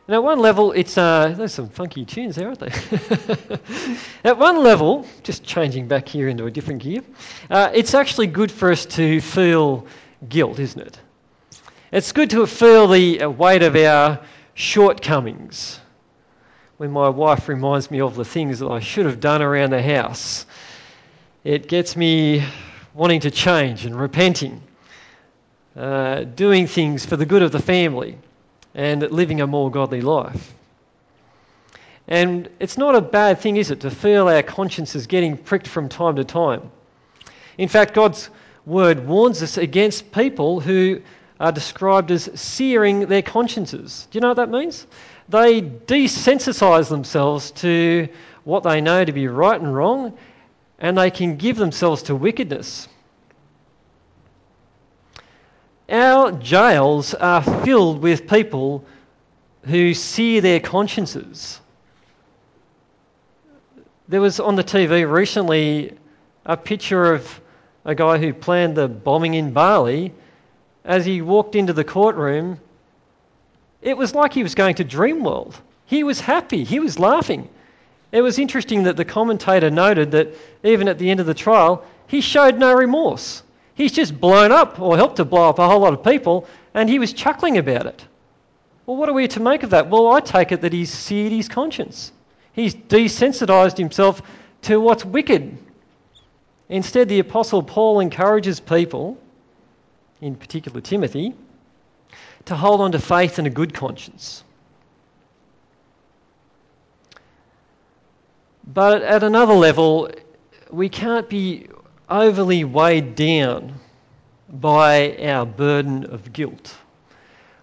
And 0.08 0.14
at 0.14 0.22
one 0.22 0.38
level, 0.38 0.72
it's 0.72 0.96
uh, 0.96 1.34
there's 1.36 1.52
some 1.52 1.68
funky 1.68 2.06
tunes 2.06 2.34
there, 2.36 2.48
aren't 2.48 2.60
they? 2.60 2.70
at 4.24 4.38
one 4.38 4.62
level, 4.62 5.06
just 5.22 5.44
changing 5.44 5.86
back 5.86 6.08
here 6.08 6.28
into 6.28 6.46
a 6.46 6.50
different 6.50 6.82
gear, 6.82 7.02
uh, 7.50 7.70
it's 7.74 7.92
actually 7.92 8.26
good 8.26 8.50
for 8.50 8.72
us 8.72 8.86
to 8.86 9.20
feel 9.20 9.86
guilt, 10.26 10.58
isn't 10.58 10.80
it? 10.80 10.98
It's 11.92 12.12
good 12.12 12.30
to 12.30 12.46
feel 12.46 12.88
the 12.88 13.26
weight 13.26 13.62
of 13.62 13.76
our 13.76 14.20
shortcomings. 14.54 15.78
When 16.78 16.90
my 16.90 17.10
wife 17.10 17.48
reminds 17.48 17.90
me 17.90 18.00
of 18.00 18.14
the 18.14 18.24
things 18.24 18.60
that 18.60 18.68
I 18.68 18.80
should 18.80 19.04
have 19.04 19.20
done 19.20 19.42
around 19.42 19.70
the 19.70 19.82
house, 19.82 20.46
it 21.44 21.68
gets 21.68 21.96
me 21.96 22.44
wanting 22.94 23.20
to 23.20 23.30
change 23.30 23.84
and 23.84 23.98
repenting, 23.98 24.62
uh, 25.78 26.24
doing 26.24 26.66
things 26.66 27.06
for 27.06 27.16
the 27.16 27.24
good 27.24 27.40
of 27.40 27.52
the 27.52 27.62
family 27.62 28.18
and 28.74 29.00
living 29.12 29.40
a 29.40 29.46
more 29.46 29.70
godly 29.70 30.00
life. 30.00 30.52
And 32.08 32.48
it's 32.58 32.76
not 32.76 32.96
a 32.96 33.00
bad 33.00 33.38
thing, 33.38 33.58
is 33.58 33.70
it, 33.70 33.80
to 33.80 33.90
feel 33.90 34.28
our 34.28 34.42
consciences 34.42 35.06
getting 35.06 35.36
pricked 35.36 35.68
from 35.68 35.88
time 35.88 36.16
to 36.16 36.24
time. 36.24 36.70
In 37.58 37.68
fact, 37.68 37.94
God's 37.94 38.28
word 38.66 39.06
warns 39.06 39.40
us 39.42 39.56
against 39.56 40.10
people 40.10 40.58
who 40.58 41.00
are 41.38 41.52
described 41.52 42.10
as 42.10 42.28
searing 42.34 43.06
their 43.06 43.22
consciences. 43.22 44.08
Do 44.10 44.16
you 44.16 44.20
know 44.20 44.28
what 44.28 44.38
that 44.38 44.50
means? 44.50 44.86
They 45.28 45.62
desensitize 45.62 46.88
themselves 46.88 47.52
to 47.52 48.08
what 48.42 48.64
they 48.64 48.80
know 48.80 49.04
to 49.04 49.12
be 49.12 49.28
right 49.28 49.60
and 49.60 49.72
wrong, 49.72 50.18
and 50.80 50.98
they 50.98 51.12
can 51.12 51.36
give 51.36 51.56
themselves 51.56 52.02
to 52.04 52.16
wickedness. 52.16 52.88
Our 55.88 56.32
jails 56.32 57.14
are 57.14 57.42
filled 57.42 58.02
with 58.02 58.28
people 58.28 58.84
who 59.62 59.94
sear 59.94 60.42
their 60.42 60.60
consciences. 60.60 61.60
There 64.08 64.20
was 64.20 64.38
on 64.38 64.56
the 64.56 64.64
TV 64.64 65.10
recently 65.10 65.96
a 66.44 66.56
picture 66.56 67.14
of 67.14 67.40
a 67.86 67.94
guy 67.94 68.18
who 68.18 68.34
planned 68.34 68.76
the 68.76 68.88
bombing 68.88 69.34
in 69.34 69.52
Bali. 69.52 70.12
As 70.84 71.06
he 71.06 71.22
walked 71.22 71.54
into 71.54 71.72
the 71.72 71.84
courtroom, 71.84 72.58
it 73.80 73.96
was 73.96 74.14
like 74.14 74.32
he 74.32 74.42
was 74.42 74.54
going 74.54 74.74
to 74.76 74.84
Dreamworld. 74.84 75.54
He 75.86 76.04
was 76.04 76.20
happy, 76.20 76.64
he 76.64 76.80
was 76.80 76.98
laughing. 76.98 77.48
It 78.12 78.20
was 78.20 78.38
interesting 78.38 78.82
that 78.84 78.96
the 78.96 79.04
commentator 79.04 79.70
noted 79.70 80.10
that 80.10 80.34
even 80.64 80.88
at 80.88 80.98
the 80.98 81.10
end 81.10 81.20
of 81.20 81.26
the 81.26 81.34
trial, 81.34 81.84
he 82.06 82.20
showed 82.20 82.58
no 82.58 82.74
remorse. 82.74 83.42
He's 83.78 83.92
just 83.92 84.20
blown 84.20 84.50
up 84.50 84.80
or 84.80 84.96
helped 84.96 85.16
to 85.16 85.24
blow 85.24 85.48
up 85.48 85.60
a 85.60 85.68
whole 85.68 85.78
lot 85.78 85.92
of 85.92 86.02
people, 86.02 86.48
and 86.74 86.90
he 86.90 86.98
was 86.98 87.12
chuckling 87.12 87.58
about 87.58 87.86
it. 87.86 88.04
Well, 88.84 88.96
what 88.96 89.08
are 89.08 89.12
we 89.12 89.28
to 89.28 89.40
make 89.40 89.62
of 89.62 89.70
that? 89.70 89.88
Well, 89.88 90.08
I 90.08 90.18
take 90.18 90.50
it 90.50 90.62
that 90.62 90.72
he's 90.72 90.92
seared 90.92 91.30
his 91.30 91.48
conscience. 91.48 92.10
He's 92.52 92.74
desensitized 92.74 93.78
himself 93.78 94.20
to 94.62 94.80
what's 94.80 95.04
wicked. 95.04 95.56
Instead, 96.68 97.08
the 97.08 97.20
Apostle 97.20 97.62
Paul 97.62 98.00
encourages 98.00 98.58
people, 98.58 99.16
in 100.20 100.34
particular 100.34 100.80
Timothy, 100.80 101.34
to 102.46 102.56
hold 102.56 102.80
on 102.80 102.90
to 102.90 102.98
faith 102.98 103.38
and 103.38 103.46
a 103.46 103.50
good 103.50 103.74
conscience. 103.74 104.42
But 108.66 109.02
at 109.02 109.22
another 109.22 109.54
level, 109.54 110.10
we 110.68 110.88
can't 110.88 111.28
be 111.28 111.68
overly 112.08 112.64
weighed 112.64 113.14
down 113.14 113.74
by 114.48 115.16
our 115.18 115.44
burden 115.44 116.04
of 116.04 116.32
guilt. 116.32 116.76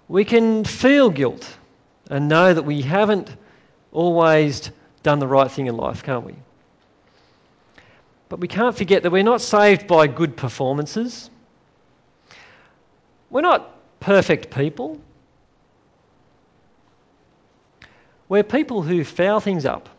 We 0.07 0.23
can 0.23 0.63
feel 0.63 1.09
guilt 1.09 1.57
and 2.09 2.27
know 2.27 2.53
that 2.53 2.63
we 2.63 2.81
haven't 2.81 3.35
always 3.91 4.71
done 5.03 5.19
the 5.19 5.27
right 5.27 5.49
thing 5.49 5.67
in 5.67 5.77
life, 5.77 6.03
can't 6.03 6.25
we? 6.25 6.35
But 8.29 8.39
we 8.39 8.47
can't 8.47 8.75
forget 8.75 9.03
that 9.03 9.11
we're 9.11 9.23
not 9.23 9.41
saved 9.41 9.87
by 9.87 10.07
good 10.07 10.35
performances. 10.35 11.29
We're 13.29 13.41
not 13.41 13.71
perfect 13.99 14.53
people. 14.53 14.99
We're 18.27 18.43
people 18.43 18.81
who 18.81 19.03
foul 19.03 19.39
things 19.39 19.65
up. 19.65 19.89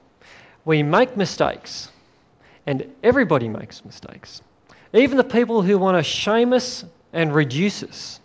We 0.64 0.82
make 0.82 1.16
mistakes. 1.16 1.90
And 2.66 2.92
everybody 3.02 3.48
makes 3.48 3.84
mistakes. 3.84 4.42
Even 4.92 5.16
the 5.16 5.24
people 5.24 5.62
who 5.62 5.78
want 5.78 5.96
to 5.96 6.02
shame 6.02 6.52
us 6.52 6.84
and 7.12 7.34
reduce 7.34 7.82
us. 7.82 8.20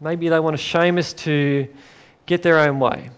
Maybe 0.00 0.28
they 0.28 0.38
want 0.38 0.56
to 0.56 0.62
shame 0.62 0.96
us 0.96 1.12
to 1.14 1.68
get 2.26 2.42
their 2.42 2.58
own 2.60 2.78
way. 2.78 3.10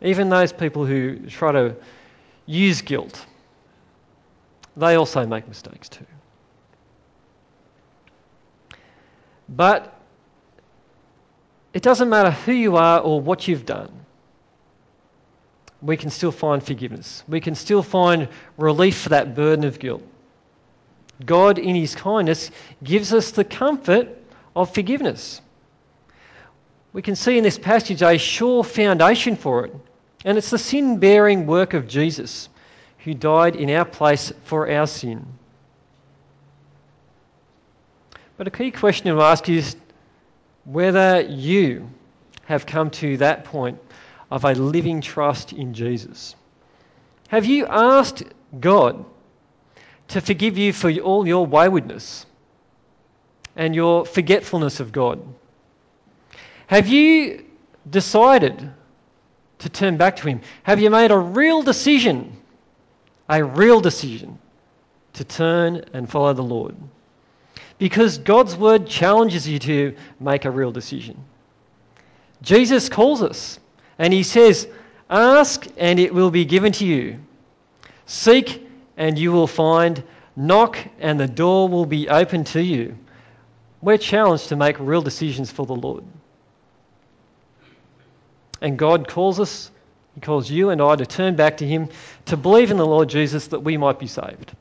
Even 0.00 0.28
those 0.28 0.52
people 0.52 0.86
who 0.86 1.18
try 1.28 1.52
to 1.52 1.76
use 2.46 2.82
guilt, 2.82 3.26
they 4.76 4.94
also 4.94 5.26
make 5.26 5.46
mistakes 5.48 5.88
too. 5.88 6.06
But 9.48 10.00
it 11.74 11.82
doesn't 11.82 12.08
matter 12.08 12.30
who 12.30 12.52
you 12.52 12.76
are 12.76 13.00
or 13.00 13.20
what 13.20 13.48
you've 13.48 13.66
done 13.66 14.06
we 15.82 15.96
can 15.96 16.10
still 16.10 16.32
find 16.32 16.62
forgiveness. 16.62 17.22
We 17.28 17.40
can 17.40 17.54
still 17.54 17.82
find 17.82 18.28
relief 18.56 18.98
for 18.98 19.10
that 19.10 19.34
burden 19.34 19.64
of 19.64 19.78
guilt. 19.78 20.02
God, 21.24 21.58
in 21.58 21.74
His 21.74 21.94
kindness, 21.94 22.50
gives 22.82 23.12
us 23.12 23.30
the 23.30 23.44
comfort 23.44 24.08
of 24.54 24.72
forgiveness. 24.72 25.40
We 26.92 27.02
can 27.02 27.16
see 27.16 27.38
in 27.38 27.44
this 27.44 27.58
passage 27.58 28.02
a 28.02 28.18
sure 28.18 28.64
foundation 28.64 29.36
for 29.36 29.66
it, 29.66 29.74
and 30.24 30.36
it's 30.36 30.50
the 30.50 30.58
sin 30.58 30.98
bearing 30.98 31.46
work 31.46 31.74
of 31.74 31.86
Jesus, 31.86 32.48
who 32.98 33.14
died 33.14 33.56
in 33.56 33.70
our 33.70 33.84
place 33.84 34.32
for 34.44 34.70
our 34.70 34.86
sin. 34.86 35.24
But 38.36 38.46
a 38.46 38.50
key 38.50 38.70
question 38.70 39.14
to 39.14 39.22
ask 39.22 39.48
is 39.48 39.76
whether 40.64 41.20
you 41.20 41.88
have 42.46 42.66
come 42.66 42.90
to 42.90 43.16
that 43.18 43.44
point 43.44 43.78
of 44.30 44.44
a 44.44 44.52
living 44.52 45.00
trust 45.00 45.52
in 45.52 45.74
Jesus. 45.74 46.36
Have 47.28 47.44
you 47.44 47.66
asked 47.66 48.22
God 48.58 49.04
to 50.08 50.20
forgive 50.20 50.58
you 50.58 50.72
for 50.72 50.90
all 50.90 51.26
your 51.26 51.46
waywardness 51.46 52.26
and 53.56 53.74
your 53.74 54.06
forgetfulness 54.06 54.80
of 54.80 54.92
God? 54.92 55.22
Have 56.66 56.88
you 56.88 57.44
decided 57.88 58.72
to 59.58 59.68
turn 59.68 59.96
back 59.96 60.16
to 60.16 60.28
Him? 60.28 60.40
Have 60.62 60.80
you 60.80 60.90
made 60.90 61.10
a 61.10 61.18
real 61.18 61.62
decision, 61.62 62.36
a 63.28 63.42
real 63.42 63.80
decision 63.80 64.38
to 65.14 65.24
turn 65.24 65.84
and 65.92 66.08
follow 66.08 66.32
the 66.32 66.42
Lord? 66.42 66.76
Because 67.78 68.18
God's 68.18 68.56
Word 68.56 68.86
challenges 68.86 69.48
you 69.48 69.58
to 69.60 69.96
make 70.18 70.44
a 70.44 70.50
real 70.50 70.70
decision. 70.70 71.24
Jesus 72.42 72.88
calls 72.88 73.22
us 73.22 73.58
and 74.00 74.14
He 74.14 74.22
says, 74.22 74.66
Ask 75.10 75.66
and 75.76 76.00
it 76.00 76.14
will 76.14 76.30
be 76.30 76.46
given 76.46 76.72
to 76.72 76.86
you. 76.86 77.20
Seek 78.06 78.66
and 78.96 79.18
you 79.18 79.30
will 79.30 79.46
find. 79.46 80.02
Knock 80.34 80.78
and 81.00 81.20
the 81.20 81.28
door 81.28 81.68
will 81.68 81.84
be 81.84 82.08
open 82.08 82.44
to 82.44 82.62
you. 82.62 82.96
We're 83.82 83.98
challenged 83.98 84.48
to 84.48 84.56
make 84.56 84.78
real 84.80 85.02
decisions 85.02 85.52
for 85.52 85.66
the 85.66 85.74
Lord. 85.74 86.04
And 88.62 88.78
God 88.78 89.06
calls 89.06 89.38
us, 89.38 89.70
He 90.14 90.22
calls 90.22 90.50
you 90.50 90.70
and 90.70 90.80
I 90.80 90.96
to 90.96 91.04
turn 91.04 91.36
back 91.36 91.58
to 91.58 91.66
Him, 91.66 91.90
to 92.26 92.38
believe 92.38 92.70
in 92.70 92.78
the 92.78 92.86
Lord 92.86 93.10
Jesus 93.10 93.48
that 93.48 93.60
we 93.60 93.76
might 93.76 93.98
be 93.98 94.06
saved. 94.06 94.52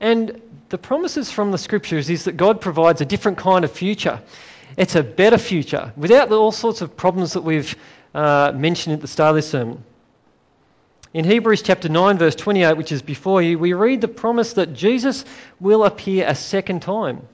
And 0.00 0.42
the 0.68 0.78
promises 0.78 1.30
from 1.30 1.52
the 1.52 1.58
scriptures 1.58 2.10
is 2.10 2.24
that 2.24 2.36
God 2.36 2.60
provides 2.60 3.00
a 3.00 3.04
different 3.04 3.38
kind 3.38 3.64
of 3.64 3.70
future. 3.70 4.20
It's 4.76 4.94
a 4.94 5.02
better 5.02 5.38
future 5.38 5.92
without 5.96 6.30
all 6.32 6.52
sorts 6.52 6.80
of 6.80 6.96
problems 6.96 7.34
that 7.34 7.42
we've 7.42 7.74
uh, 8.14 8.52
mentioned 8.54 8.94
at 8.94 9.00
the 9.00 9.08
start 9.08 9.30
of 9.30 9.36
this 9.36 9.50
sermon. 9.50 9.84
In 11.14 11.24
Hebrews 11.24 11.62
chapter 11.62 11.88
9, 11.88 12.18
verse 12.18 12.34
28, 12.34 12.76
which 12.76 12.90
is 12.90 13.02
before 13.02 13.42
you, 13.42 13.58
we 13.58 13.74
read 13.74 14.00
the 14.00 14.08
promise 14.08 14.54
that 14.54 14.72
Jesus 14.72 15.24
will 15.60 15.84
appear 15.84 16.26
a 16.26 16.34
second 16.34 16.80
time 16.80 17.28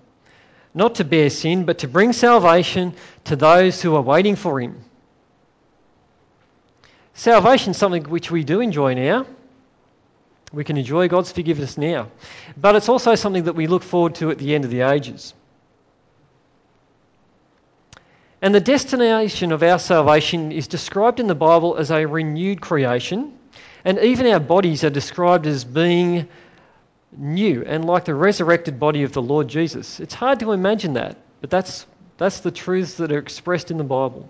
not 0.75 0.97
to 0.97 1.05
bear 1.05 1.31
sin, 1.31 1.65
but 1.65 1.79
to 1.79 1.89
bring 1.89 2.13
salvation 2.13 2.95
to 3.25 3.37
those 3.37 3.83
who 3.83 3.97
are 3.97 4.03
waiting 4.03 4.37
for 4.37 4.61
him. 4.61 4.85
Salvation 7.15 7.73
is 7.73 7.77
something 7.77 8.05
which 8.05 8.31
we 8.31 8.45
do 8.45 8.61
enjoy 8.61 8.95
now. 8.95 9.27
We 10.53 10.65
can 10.65 10.77
enjoy 10.77 11.09
God's 11.09 11.33
forgiveness 11.33 11.77
now. 11.77 12.11
But 12.57 12.77
it's 12.77 12.89
also 12.89 13.17
something 13.17 13.45
that 13.45 13.55
we 13.55 13.67
look 13.67 13.83
forward 13.83 14.15
to 14.17 14.31
at 14.31 14.39
the 14.39 14.55
end 14.55 14.65
of 14.65 14.71
the 14.71 14.83
ages. 14.83 15.35
And 18.41 18.55
the 18.55 18.61
destination 18.61 19.51
of 19.51 19.63
our 19.63 19.79
salvation 19.79 20.53
is 20.53 20.69
described 20.69 21.19
in 21.19 21.27
the 21.27 21.35
Bible 21.35 21.77
as 21.77 21.91
a 21.91 22.07
renewed 22.07 22.61
creation. 22.61 23.37
And 23.85 23.99
even 23.99 24.27
our 24.29 24.41
bodies 24.41 24.85
are 24.85 24.91
described 24.91 25.47
as 25.47 25.65
being 25.65 26.29
new 27.17 27.65
and 27.65 27.85
like 27.85 28.05
the 28.05 28.15
resurrected 28.15 28.79
body 28.79 29.03
of 29.03 29.13
the 29.13 29.23
Lord 29.23 29.49
Jesus. 29.49 29.99
It's 29.99 30.15
hard 30.15 30.41
to 30.41 30.53
imagine 30.53 30.93
that, 30.95 31.17
but 31.41 31.51
that's, 31.51 31.87
that's 32.17 32.41
the 32.41 32.51
truths 32.51 32.95
that 32.95 33.11
are 33.11 33.19
expressed 33.19 33.71
in 33.71 33.79
the 33.79 33.85
Bible. 33.85 34.29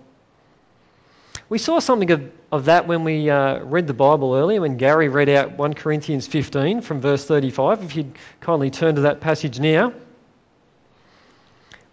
We 1.49 1.57
saw 1.57 1.79
something 1.79 2.11
of, 2.11 2.31
of 2.51 2.65
that 2.65 2.87
when 2.87 3.03
we 3.03 3.29
uh, 3.29 3.59
read 3.63 3.87
the 3.87 3.93
Bible 3.93 4.35
earlier, 4.35 4.61
when 4.61 4.77
Gary 4.77 5.09
read 5.09 5.29
out 5.29 5.53
1 5.53 5.73
Corinthians 5.73 6.27
15 6.27 6.81
from 6.81 7.01
verse 7.01 7.25
35. 7.25 7.83
If 7.83 7.95
you'd 7.95 8.17
kindly 8.39 8.69
turn 8.69 8.95
to 8.95 9.01
that 9.01 9.19
passage 9.19 9.59
now. 9.59 9.93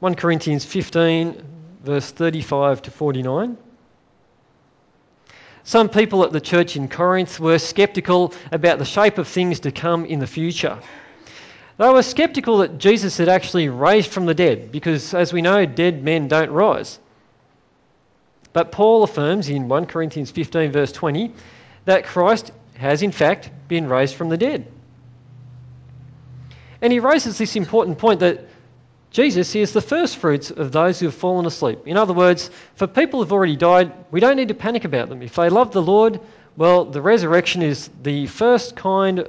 1 0.01 0.15
Corinthians 0.15 0.65
15, 0.65 1.43
verse 1.87 2.11
35 2.11 2.83
to 2.83 2.91
49. 2.91 3.57
Some 5.63 5.89
people 5.89 6.25
at 6.25 6.33
the 6.33 6.41
church 6.41 6.77
in 6.77 6.89
Corinth 6.89 7.39
were 7.39 7.59
skeptical 7.59 8.35
about 8.51 8.79
the 8.79 8.85
shape 8.85 9.19
of 9.19 9.29
things 9.29 9.61
to 9.61 9.71
come 9.71 10.05
in 10.05 10.19
the 10.19 10.27
future. 10.27 10.79
They 11.79 11.89
were 11.89 12.03
skeptical 12.03 12.59
that 12.59 12.79
Jesus 12.79 13.17
had 13.19 13.29
actually 13.29 13.69
raised 13.69 14.11
from 14.11 14.27
the 14.27 14.35
dead, 14.35 14.73
because 14.73 15.15
as 15.15 15.33
we 15.33 15.43
know, 15.43 15.65
dead 15.65 16.03
men 16.03 16.27
don't 16.27 16.51
rise. 16.51 16.99
But 18.53 18.73
Paul 18.73 19.05
affirms 19.05 19.49
in 19.49 19.69
1 19.69 19.87
Corinthians 19.87 20.31
15, 20.31 20.73
verse 20.73 20.91
20, 20.91 21.33
that 21.85 22.05
Christ 22.05 22.51
has 22.75 23.03
in 23.03 23.13
fact 23.13 23.51
been 23.69 23.89
raised 23.89 24.17
from 24.17 24.29
the 24.29 24.37
dead. 24.37 24.67
And 26.81 26.93
he 26.93 26.99
raises 26.99 27.39
this 27.39 27.55
important 27.55 27.99
point 27.99 28.21
that 28.21 28.49
Jesus 29.17 29.55
is 29.55 29.73
the 29.73 29.81
first 29.81 30.19
fruits 30.19 30.51
of 30.51 30.73
those 30.73 31.01
who 31.01 31.07
have 31.07 31.15
fallen 31.15 31.47
asleep. 31.47 31.79
In 31.87 31.97
other 31.97 32.13
words, 32.13 32.51
for 32.75 32.87
people 32.87 33.19
who've 33.19 33.33
already 33.33 33.57
died, 33.57 33.91
we 34.11 34.21
don't 34.21 34.37
need 34.37 34.49
to 34.49 34.55
panic 34.55 34.85
about 34.85 35.09
them. 35.09 35.23
If 35.23 35.37
they 35.37 35.49
love 35.49 35.73
the 35.73 35.81
Lord, 35.81 36.21
well, 36.59 36.85
the 36.85 37.01
resurrection 37.01 37.63
is 37.63 37.89
the 38.03 38.27
first 38.27 38.77
kind 38.77 39.27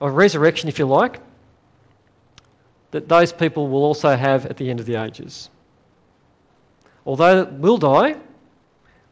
of 0.00 0.14
resurrection, 0.14 0.68
if 0.68 0.80
you 0.80 0.86
like, 0.86 1.20
that 2.90 3.08
those 3.08 3.32
people 3.32 3.68
will 3.68 3.84
also 3.84 4.16
have 4.16 4.46
at 4.46 4.56
the 4.56 4.68
end 4.68 4.80
of 4.80 4.86
the 4.86 4.96
ages. 4.96 5.48
Although 7.06 7.44
we'll 7.44 7.78
die, 7.78 8.16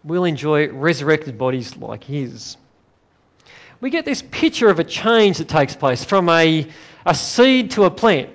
we'll 0.02 0.24
enjoy 0.24 0.68
resurrected 0.68 1.38
bodies 1.38 1.76
like 1.76 2.02
his. 2.02 2.56
We 3.80 3.90
get 3.90 4.04
this 4.04 4.22
picture 4.32 4.68
of 4.68 4.80
a 4.80 4.84
change 4.84 5.38
that 5.38 5.46
takes 5.46 5.76
place 5.76 6.02
from 6.02 6.28
a, 6.28 6.66
a 7.06 7.14
seed 7.14 7.70
to 7.72 7.84
a 7.84 7.90
plant. 7.92 8.30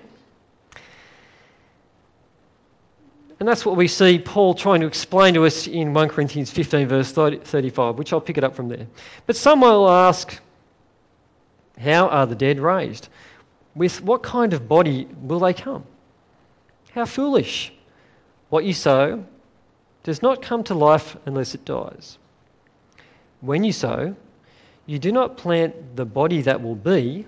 And 3.44 3.50
that's 3.50 3.66
what 3.66 3.76
we 3.76 3.90
see 3.90 4.20
Paul 4.20 4.54
trying 4.54 4.80
to 4.80 4.88
explain 4.88 5.34
to 5.34 5.46
us 5.46 5.68
in 5.68 5.94
1 5.94 6.08
Corinthians 6.08 6.50
15, 6.50 6.88
verse 6.88 7.12
35, 7.12 7.98
which 7.98 8.14
I'll 8.14 8.22
pick 8.22 8.38
it 8.38 8.44
up 8.46 8.56
from 8.56 8.70
there. 8.70 8.88
But 9.26 9.36
someone 9.36 9.74
will 9.74 9.90
ask, 9.90 10.40
How 11.78 12.08
are 12.08 12.26
the 12.26 12.36
dead 12.36 12.62
raised? 12.62 13.10
With 13.76 14.02
what 14.02 14.24
kind 14.24 14.54
of 14.54 14.70
body 14.70 15.10
will 15.22 15.40
they 15.40 15.54
come? 15.54 15.84
How 16.94 17.04
foolish! 17.04 17.74
What 18.48 18.64
you 18.64 18.72
sow 18.72 19.26
does 20.04 20.22
not 20.22 20.42
come 20.42 20.64
to 20.64 20.74
life 20.74 21.18
unless 21.26 21.54
it 21.54 21.66
dies. 21.66 22.18
When 23.42 23.66
you 23.66 23.74
sow, 23.74 24.16
you 24.86 25.00
do 25.00 25.12
not 25.12 25.36
plant 25.36 25.98
the 25.98 26.06
body 26.06 26.44
that 26.44 26.64
will 26.64 26.76
be, 26.76 27.26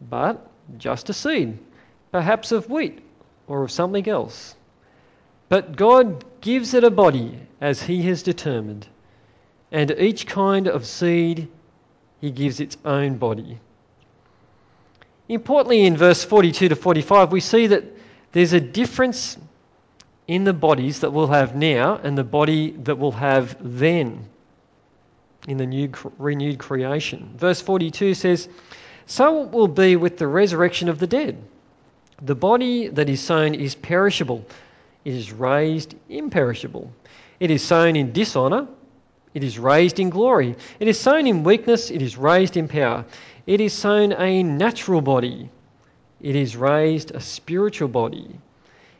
but 0.00 0.44
just 0.76 1.08
a 1.08 1.12
seed, 1.12 1.56
perhaps 2.10 2.50
of 2.50 2.68
wheat 2.68 2.98
or 3.46 3.62
of 3.62 3.70
something 3.70 4.08
else. 4.08 4.55
But 5.48 5.76
God 5.76 6.24
gives 6.40 6.74
it 6.74 6.84
a 6.84 6.90
body 6.90 7.38
as 7.60 7.82
He 7.82 8.02
has 8.02 8.22
determined, 8.22 8.86
and 9.70 9.90
each 9.98 10.26
kind 10.26 10.66
of 10.66 10.86
seed 10.86 11.48
He 12.20 12.30
gives 12.30 12.60
its 12.60 12.76
own 12.84 13.16
body. 13.16 13.58
Importantly, 15.28 15.86
in 15.86 15.96
verse 15.96 16.24
42 16.24 16.68
to 16.68 16.76
45, 16.76 17.32
we 17.32 17.40
see 17.40 17.66
that 17.68 17.84
there's 18.32 18.52
a 18.52 18.60
difference 18.60 19.38
in 20.28 20.44
the 20.44 20.52
bodies 20.52 21.00
that 21.00 21.12
we'll 21.12 21.28
have 21.28 21.54
now 21.54 21.96
and 22.02 22.18
the 22.18 22.24
body 22.24 22.72
that 22.82 22.98
we'll 22.98 23.12
have 23.12 23.56
then 23.60 24.28
in 25.46 25.56
the 25.56 25.66
new 25.66 25.90
renewed 26.18 26.58
creation. 26.58 27.32
Verse 27.36 27.60
42 27.60 28.14
says, 28.14 28.48
So 29.06 29.44
it 29.44 29.50
will 29.50 29.68
be 29.68 29.96
with 29.96 30.18
the 30.18 30.26
resurrection 30.26 30.88
of 30.88 30.98
the 30.98 31.06
dead. 31.06 31.42
The 32.22 32.34
body 32.34 32.88
that 32.88 33.08
is 33.08 33.20
sown 33.20 33.54
is 33.54 33.74
perishable 33.74 34.44
it 35.06 35.14
is 35.14 35.32
raised 35.32 35.94
imperishable. 36.08 36.90
It 37.38 37.52
is 37.52 37.62
sown 37.62 37.94
in 37.94 38.10
dishonour, 38.10 38.66
it 39.34 39.44
is 39.44 39.56
raised 39.56 40.00
in 40.00 40.10
glory. 40.10 40.56
It 40.80 40.88
is 40.88 40.98
sown 40.98 41.28
in 41.28 41.44
weakness, 41.44 41.92
it 41.92 42.02
is 42.02 42.16
raised 42.16 42.56
in 42.56 42.66
power. 42.66 43.04
It 43.46 43.60
is 43.60 43.72
sown 43.72 44.12
a 44.14 44.42
natural 44.42 45.00
body, 45.00 45.48
it 46.20 46.34
is 46.34 46.56
raised 46.56 47.12
a 47.12 47.20
spiritual 47.20 47.86
body. 47.86 48.36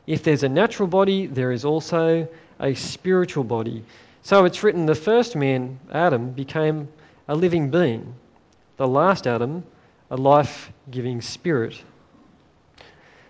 If 0.06 0.22
there's 0.22 0.44
a 0.44 0.48
natural 0.48 0.86
body, 0.86 1.26
there 1.26 1.50
is 1.50 1.64
also 1.64 2.28
a 2.60 2.74
spiritual 2.74 3.42
body. 3.42 3.82
So 4.22 4.44
it's 4.44 4.62
written 4.62 4.86
the 4.86 4.94
first 4.94 5.34
man, 5.34 5.80
Adam, 5.92 6.30
became 6.30 6.86
a 7.26 7.34
living 7.34 7.68
being, 7.70 8.14
the 8.76 8.86
last 8.86 9.26
Adam, 9.26 9.64
a 10.12 10.16
life 10.16 10.70
giving 10.88 11.20
spirit. 11.20 11.82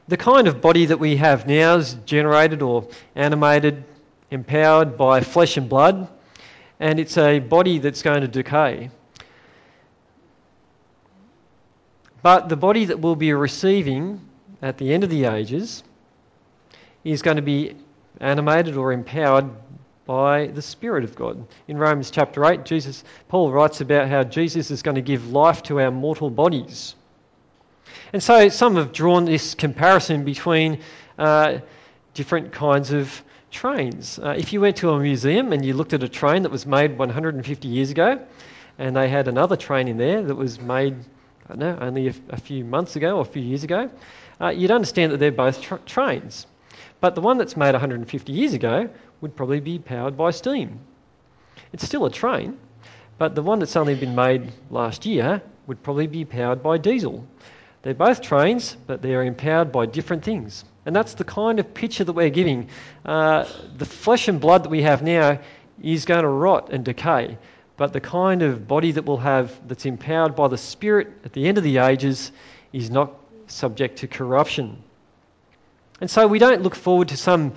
The 0.09 0.17
kind 0.17 0.47
of 0.47 0.61
body 0.61 0.87
that 0.87 0.99
we 0.99 1.17
have 1.17 1.49
now 1.49 1.77
is 1.77 1.95
generated 2.07 2.63
or 2.63 2.89
animated, 3.17 3.83
empowered 4.31 4.97
by 4.97 5.21
flesh 5.21 5.57
and 5.57 5.69
blood, 5.69 6.09
and 6.79 7.01
it's 7.01 7.19
a 7.19 7.41
body 7.41 7.79
that's 7.79 8.03
going 8.03 8.21
to 8.21 8.29
decay. 8.29 8.91
But 12.23 12.49
the 12.49 12.57
body 12.57 12.85
that 12.85 13.01
we'll 13.01 13.17
be 13.17 13.33
receiving 13.33 14.21
at 14.63 14.79
the 14.79 14.93
end 14.93 15.05
of 15.05 15.11
the 15.11 15.25
ages 15.25 15.83
is 17.05 17.23
going 17.23 17.37
to 17.37 17.43
be 17.43 17.77
animated 18.21 18.77
or 18.77 18.93
empowered 18.93 19.49
by 20.07 20.47
the 20.49 20.63
Spirit 20.63 21.03
of 21.03 21.17
God. 21.17 21.47
In 21.67 21.79
Romans 21.79 22.11
chapter 22.11 22.45
8, 22.45 22.65
Jesus, 22.65 23.03
Paul 23.29 23.51
writes 23.51 23.81
about 23.81 24.09
how 24.09 24.23
Jesus 24.23 24.71
is 24.71 24.83
going 24.83 24.95
to 24.95 25.03
give 25.03 25.33
life 25.33 25.65
to 25.65 25.81
our 25.81 25.91
mortal 25.91 26.31
bodies. 26.31 26.95
And 28.13 28.23
so 28.23 28.49
some 28.49 28.77
have 28.77 28.93
drawn 28.93 29.25
this 29.25 29.55
comparison 29.55 30.25
between 30.25 30.81
uh, 31.19 31.59
different 32.15 32.53
kinds 32.53 32.93
of 32.93 33.23
trains. 33.51 34.19
Uh, 34.19 34.35
if 34.37 34.53
you 34.53 34.61
went 34.61 34.77
to 34.77 34.91
a 34.91 35.01
museum 35.01 35.53
and 35.53 35.65
you 35.65 35.75
looked 35.75 35.93
at 35.93 36.03
a 36.03 36.09
train 36.09 36.43
that 36.43 36.51
was 36.51 36.67
made 36.67 36.99
150 36.99 37.69
years 37.69 37.91
ago, 37.91 38.21
and 38.79 38.97
they 38.97 39.09
had 39.09 39.29
another 39.29 39.57
train 39.57 39.89
in 39.89 39.97
there 39.97 40.23
that 40.23 40.35
was 40.35 40.61
made, 40.61 40.95
I 41.47 41.49
don't 41.49 41.59
know, 41.59 41.79
only 41.81 42.09
a, 42.09 42.15
a 42.31 42.37
few 42.37 42.65
months 42.65 42.97
ago 42.97 43.17
or 43.17 43.23
a 43.23 43.25
few 43.25 43.43
years 43.43 43.65
ago, 43.65 43.91
uh, 44.41 44.49
you'd 44.49 44.71
understand 44.71 45.13
that 45.13 45.19
they're 45.19 45.33
both 45.33 45.63
tra- 45.63 45.81
trains. 45.87 46.47
But 47.01 47.15
the 47.15 47.21
one 47.21 47.39
that's 47.39 47.57
made 47.57 47.73
150 47.73 48.33
years 48.33 48.53
ago 48.53 48.89
would 49.21 49.35
probably 49.37 49.61
be 49.61 49.79
powered 49.79 50.17
by 50.17 50.31
steam. 50.31 50.79
It's 51.73 51.85
still 51.85 52.05
a 52.05 52.11
train, 52.11 52.59
but 53.19 53.35
the 53.35 53.43
one 53.43 53.59
that's 53.59 53.77
only 53.77 53.95
been 53.95 54.15
made 54.15 54.53
last 54.71 55.07
year 55.07 55.43
would 55.67 55.83
probably 55.83 56.07
be 56.07 56.25
powered 56.25 56.63
by 56.63 56.79
diesel. 56.79 57.27
They're 57.87 57.95
both 57.95 58.21
trains, 58.21 58.77
but 58.89 59.01
they're 59.01 59.23
empowered 59.23 59.71
by 59.71 59.87
different 59.87 60.25
things. 60.25 60.65
And 60.87 60.97
that's 60.97 61.15
the 61.15 61.23
kind 61.23 61.61
of 61.61 61.73
picture 61.73 62.03
that 62.03 62.13
we're 62.13 62.31
giving. 62.31 62.69
Uh, 63.05 63.45
the 63.79 63.85
flesh 63.85 64.27
and 64.27 64.41
blood 64.41 64.65
that 64.65 64.71
we 64.71 64.83
have 64.83 65.05
now 65.05 65.39
is 65.81 66.05
going 66.05 66.23
to 66.23 66.29
rot 66.29 66.73
and 66.73 66.85
decay, 66.85 67.39
but 67.77 67.93
the 67.93 68.01
kind 68.01 68.43
of 68.43 68.67
body 68.67 68.91
that 68.91 69.05
we'll 69.05 69.19
have 69.19 69.53
that's 69.69 69.87
empowered 69.87 70.35
by 70.35 70.49
the 70.49 70.59
Spirit 70.59 71.13
at 71.25 71.33
the 71.33 71.47
end 71.47 71.59
of 71.59 71.63
the 71.63 71.79
ages 71.79 72.33
is 72.73 72.91
not 72.91 73.15
subject 73.47 73.99
to 73.99 74.09
corruption. 74.09 74.83
And 76.01 76.11
so 76.11 76.27
we 76.27 76.41
don't 76.41 76.63
look 76.63 76.75
forward 76.75 77.11
to 77.11 77.17
some 77.17 77.53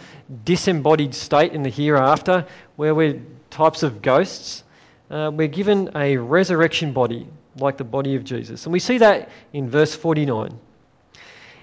disembodied 0.45 1.15
state 1.15 1.53
in 1.53 1.63
the 1.63 1.71
hereafter 1.71 2.45
where 2.75 2.93
we're 2.93 3.19
types 3.49 3.81
of 3.81 4.03
ghosts. 4.03 4.63
Uh, 5.09 5.31
we're 5.33 5.47
given 5.47 5.89
a 5.95 6.17
resurrection 6.17 6.93
body 6.93 7.27
like 7.57 7.77
the 7.77 7.83
body 7.83 8.15
of 8.15 8.23
Jesus. 8.23 8.65
And 8.65 8.73
we 8.73 8.79
see 8.79 8.99
that 8.99 9.29
in 9.53 9.69
verse 9.69 9.95
49. 9.95 10.57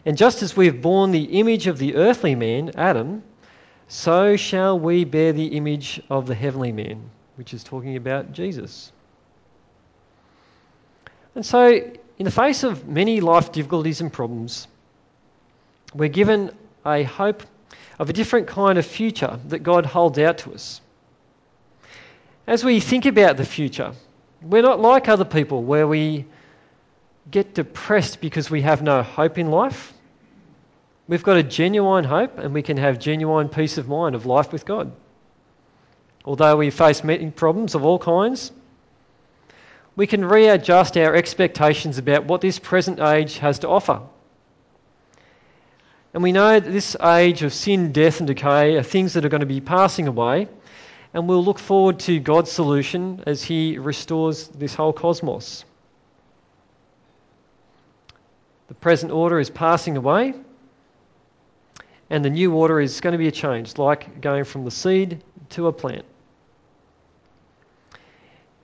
And 0.05 0.17
just 0.17 0.43
as 0.43 0.57
we 0.57 0.67
have 0.67 0.81
borne 0.81 1.11
the 1.11 1.25
image 1.41 1.67
of 1.67 1.79
the 1.79 1.97
earthly 1.97 2.35
man, 2.35 2.71
Adam, 2.77 3.23
so 3.89 4.37
shall 4.37 4.79
we 4.79 5.05
bear 5.05 5.33
the 5.33 5.47
image 5.49 6.01
of 6.11 6.27
the 6.27 6.35
heavenly 6.35 6.73
man, 6.73 7.11
which 7.37 7.55
is 7.55 7.63
talking 7.63 7.97
about 7.97 8.33
Jesus. 8.33 8.93
And 11.35 11.45
so, 11.45 11.69
in 12.19 12.25
the 12.25 12.31
face 12.31 12.63
of 12.63 12.89
many 12.89 13.21
life 13.21 13.53
difficulties 13.53 14.01
and 14.01 14.13
problems, 14.13 14.69
we're 15.95 16.09
given 16.09 16.51
a 16.85 17.03
hope 17.03 17.43
of 17.99 18.11
a 18.11 18.13
different 18.13 18.47
kind 18.47 18.79
of 18.79 18.87
future 18.87 19.39
that 19.49 19.61
God 19.61 19.87
holds 19.87 20.19
out 20.19 20.39
to 20.39 20.55
us. 20.55 20.81
As 22.47 22.65
we 22.65 22.81
think 22.81 23.07
about 23.07 23.37
the 23.37 23.45
future, 23.45 23.93
we're 24.43 24.63
not 24.63 24.81
like 24.81 25.09
other 25.09 25.25
people 25.25 25.63
where 25.63 25.87
we 25.87 26.27
get 27.31 27.55
depressed 27.55 28.21
because 28.21 28.51
we 28.51 28.63
have 28.63 28.83
no 28.83 29.03
hope 29.03 29.39
in 29.39 29.51
life. 29.51 29.93
We've 31.09 31.23
got 31.23 31.37
a 31.37 31.43
genuine 31.43 32.05
hope 32.05 32.39
and 32.39 32.53
we 32.53 32.63
can 32.63 32.77
have 32.77 32.99
genuine 32.99 33.49
peace 33.49 33.79
of 33.79 33.89
mind 33.89 34.15
of 34.15 34.27
life 34.27 34.53
with 34.53 34.65
God. 34.65 34.93
Although 36.25 36.57
we 36.57 36.71
face 36.71 37.05
many 37.05 37.31
problems 37.31 37.75
of 37.75 37.85
all 37.85 37.99
kinds, 37.99 38.51
we 39.95 40.07
can 40.07 40.25
readjust 40.25 40.97
our 40.97 41.15
expectations 41.15 41.99
about 41.99 42.25
what 42.25 42.41
this 42.41 42.59
present 42.59 43.01
age 43.01 43.39
has 43.39 43.61
to 43.61 43.69
offer. 43.69 44.03
And 46.13 46.23
we 46.23 46.33
know 46.33 46.59
that 46.59 46.71
this 46.71 46.97
age 47.03 47.43
of 47.43 47.53
sin, 47.53 47.93
death, 47.93 48.21
and 48.21 48.27
decay 48.27 48.77
are 48.77 48.83
things 48.83 49.15
that 49.15 49.25
are 49.25 49.29
going 49.29 49.41
to 49.41 49.47
be 49.47 49.61
passing 49.61 50.09
away, 50.09 50.49
and 51.17 51.27
we'll 51.27 51.43
look 51.43 51.59
forward 51.59 51.99
to 51.99 52.21
God's 52.21 52.53
solution 52.53 53.23
as 53.27 53.43
He 53.43 53.79
restores 53.79 54.49
this 54.49 54.75
whole 54.75 54.93
cosmos. 54.93 55.65
The 58.69 58.75
present 58.75 59.13
order 59.13 59.41
is 59.41 59.49
passing 59.49 59.97
away, 59.97 60.35
and 62.11 62.23
the 62.23 62.29
new 62.29 62.53
order 62.53 62.79
is 62.79 63.01
going 63.01 63.13
to 63.13 63.19
be 63.19 63.29
a 63.29 63.33
change, 63.33 63.79
like 63.79 64.21
going 64.21 64.45
from 64.45 64.67
the 64.67 64.71
seed 64.71 65.25
to 65.51 65.69
a 65.69 65.73
plant. 65.73 66.05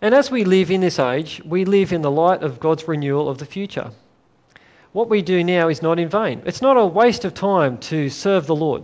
And 0.03 0.15
as 0.15 0.31
we 0.31 0.45
live 0.45 0.71
in 0.71 0.83
this 0.83 0.99
age, 0.99 1.41
we 1.47 1.65
live 1.65 1.95
in 1.95 2.03
the 2.03 2.11
light 2.11 2.43
of 2.43 2.61
God's 2.61 2.87
renewal 2.87 3.31
of 3.31 3.39
the 3.39 3.47
future. 3.47 3.93
What 4.93 5.09
we 5.09 5.23
do 5.23 5.43
now 5.43 5.69
is 5.69 5.81
not 5.81 5.99
in 5.99 6.11
vain. 6.11 6.43
It's 6.45 6.61
not 6.61 6.77
a 6.77 6.85
waste 6.85 7.25
of 7.25 7.33
time 7.33 7.79
to 7.79 8.11
serve 8.11 8.47
the 8.47 8.55
Lord. 8.55 8.83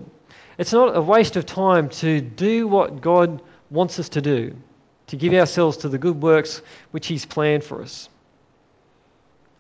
It's 0.57 0.73
not 0.73 0.97
a 0.97 1.03
waste 1.03 1.37
of 1.37 1.45
time 1.45 1.91
to 1.91 2.23
do 2.23 2.67
what 2.67 3.03
God 3.03 3.43
wants 3.71 3.99
us 3.99 4.09
to 4.11 4.21
do, 4.21 4.57
to 5.09 5.17
give 5.17 5.33
ourselves 5.35 5.79
to 5.79 5.89
the 5.89 5.99
good 5.99 6.23
works 6.23 6.63
which 6.91 7.07
He's 7.07 7.25
planned 7.25 7.65
for 7.65 7.83
us. 7.83 8.09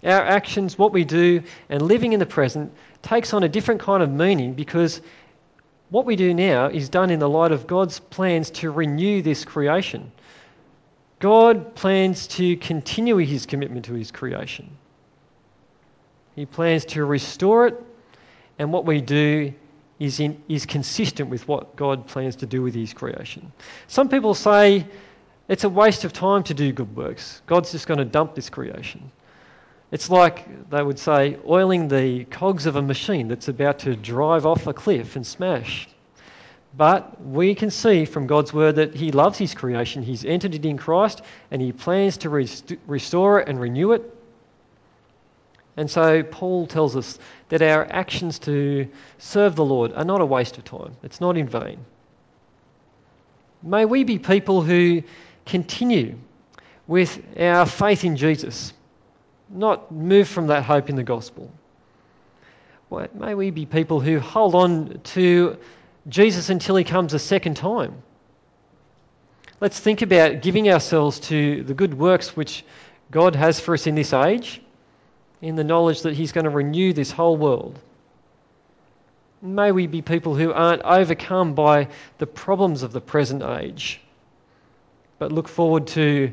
Our 0.04 0.22
actions, 0.22 0.78
what 0.78 0.92
we 0.92 1.04
do, 1.04 1.42
and 1.68 1.82
living 1.82 2.12
in 2.12 2.20
the 2.20 2.26
present 2.26 2.72
takes 3.02 3.32
on 3.32 3.42
a 3.42 3.48
different 3.48 3.80
kind 3.80 4.02
of 4.02 4.10
meaning 4.10 4.54
because 4.54 5.00
what 5.90 6.04
we 6.04 6.16
do 6.16 6.34
now 6.34 6.66
is 6.66 6.88
done 6.88 7.10
in 7.10 7.18
the 7.18 7.28
light 7.28 7.50
of 7.50 7.66
God's 7.66 7.98
plans 7.98 8.50
to 8.50 8.70
renew 8.70 9.22
this 9.22 9.44
creation. 9.44 10.12
God 11.18 11.74
plans 11.74 12.28
to 12.28 12.56
continue 12.58 13.16
his 13.16 13.46
commitment 13.46 13.86
to 13.86 13.94
his 13.94 14.12
creation. 14.12 14.70
He 16.36 16.46
plans 16.46 16.84
to 16.86 17.04
restore 17.04 17.66
it, 17.66 17.82
and 18.58 18.72
what 18.72 18.84
we 18.84 19.00
do 19.00 19.52
is, 19.98 20.20
in, 20.20 20.42
is 20.48 20.66
consistent 20.66 21.28
with 21.28 21.46
what 21.48 21.76
God 21.76 22.06
plans 22.06 22.36
to 22.36 22.46
do 22.46 22.62
with 22.62 22.74
his 22.74 22.92
creation. 22.92 23.52
Some 23.86 24.08
people 24.08 24.34
say 24.34 24.86
it's 25.48 25.64
a 25.64 25.68
waste 25.68 26.04
of 26.04 26.12
time 26.12 26.42
to 26.44 26.54
do 26.54 26.72
good 26.72 26.94
works. 26.94 27.42
God's 27.46 27.72
just 27.72 27.86
going 27.86 27.98
to 27.98 28.04
dump 28.04 28.34
this 28.34 28.50
creation. 28.50 29.10
It's 29.90 30.10
like, 30.10 30.68
they 30.70 30.82
would 30.82 30.98
say, 30.98 31.38
oiling 31.48 31.88
the 31.88 32.24
cogs 32.26 32.66
of 32.66 32.76
a 32.76 32.82
machine 32.82 33.28
that's 33.28 33.48
about 33.48 33.78
to 33.80 33.96
drive 33.96 34.44
off 34.44 34.66
a 34.66 34.74
cliff 34.74 35.16
and 35.16 35.26
smash. 35.26 35.88
But 36.76 37.24
we 37.24 37.54
can 37.54 37.70
see 37.70 38.04
from 38.04 38.26
God's 38.26 38.52
word 38.52 38.76
that 38.76 38.94
He 38.94 39.10
loves 39.10 39.38
His 39.38 39.54
creation. 39.54 40.02
He's 40.02 40.24
entered 40.26 40.54
it 40.54 40.66
in 40.66 40.76
Christ 40.76 41.22
and 41.50 41.62
He 41.62 41.72
plans 41.72 42.18
to 42.18 42.28
rest- 42.28 42.74
restore 42.86 43.40
it 43.40 43.48
and 43.48 43.58
renew 43.58 43.92
it. 43.92 44.14
And 45.78 45.88
so 45.88 46.24
Paul 46.24 46.66
tells 46.66 46.96
us 46.96 47.20
that 47.50 47.62
our 47.62 47.86
actions 47.88 48.40
to 48.40 48.88
serve 49.18 49.54
the 49.54 49.64
Lord 49.64 49.92
are 49.92 50.04
not 50.04 50.20
a 50.20 50.26
waste 50.26 50.58
of 50.58 50.64
time, 50.64 50.96
it's 51.04 51.20
not 51.20 51.36
in 51.36 51.46
vain. 51.46 51.78
May 53.62 53.84
we 53.84 54.02
be 54.02 54.18
people 54.18 54.60
who 54.60 55.04
continue 55.46 56.18
with 56.88 57.22
our 57.38 57.64
faith 57.64 58.02
in 58.02 58.16
Jesus 58.16 58.72
not 59.48 59.92
move 59.92 60.26
from 60.26 60.48
that 60.48 60.64
hope 60.64 60.90
in 60.90 60.96
the 60.96 61.04
gospel. 61.04 61.48
May 63.14 63.34
we 63.34 63.50
be 63.52 63.64
people 63.64 64.00
who 64.00 64.18
hold 64.18 64.56
on 64.56 65.00
to 65.14 65.58
Jesus 66.08 66.50
until 66.50 66.74
he 66.74 66.82
comes 66.82 67.14
a 67.14 67.20
second 67.20 67.56
time. 67.56 68.02
Let's 69.60 69.78
think 69.78 70.02
about 70.02 70.42
giving 70.42 70.68
ourselves 70.68 71.20
to 71.20 71.62
the 71.62 71.74
good 71.74 71.94
works 71.94 72.34
which 72.36 72.64
God 73.12 73.36
has 73.36 73.60
for 73.60 73.74
us 73.74 73.86
in 73.86 73.94
this 73.94 74.12
age, 74.12 74.60
in 75.40 75.56
the 75.56 75.64
knowledge 75.64 76.02
that 76.02 76.14
he's 76.14 76.32
going 76.32 76.44
to 76.44 76.50
renew 76.50 76.92
this 76.92 77.10
whole 77.10 77.36
world. 77.36 77.78
May 79.40 79.70
we 79.70 79.86
be 79.86 80.02
people 80.02 80.34
who 80.34 80.52
aren't 80.52 80.82
overcome 80.82 81.54
by 81.54 81.88
the 82.18 82.26
problems 82.26 82.82
of 82.82 82.92
the 82.92 83.00
present 83.00 83.42
age, 83.42 84.00
but 85.18 85.30
look 85.30 85.48
forward 85.48 85.86
to 85.88 86.32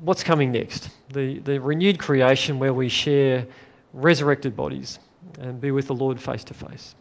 what's 0.00 0.24
coming 0.24 0.50
next 0.50 0.90
the, 1.10 1.38
the 1.38 1.60
renewed 1.60 1.98
creation 1.98 2.58
where 2.58 2.74
we 2.74 2.88
share 2.88 3.46
resurrected 3.92 4.56
bodies 4.56 4.98
and 5.38 5.60
be 5.60 5.70
with 5.70 5.86
the 5.86 5.94
Lord 5.94 6.20
face 6.20 6.44
to 6.44 6.54
face. 6.54 6.94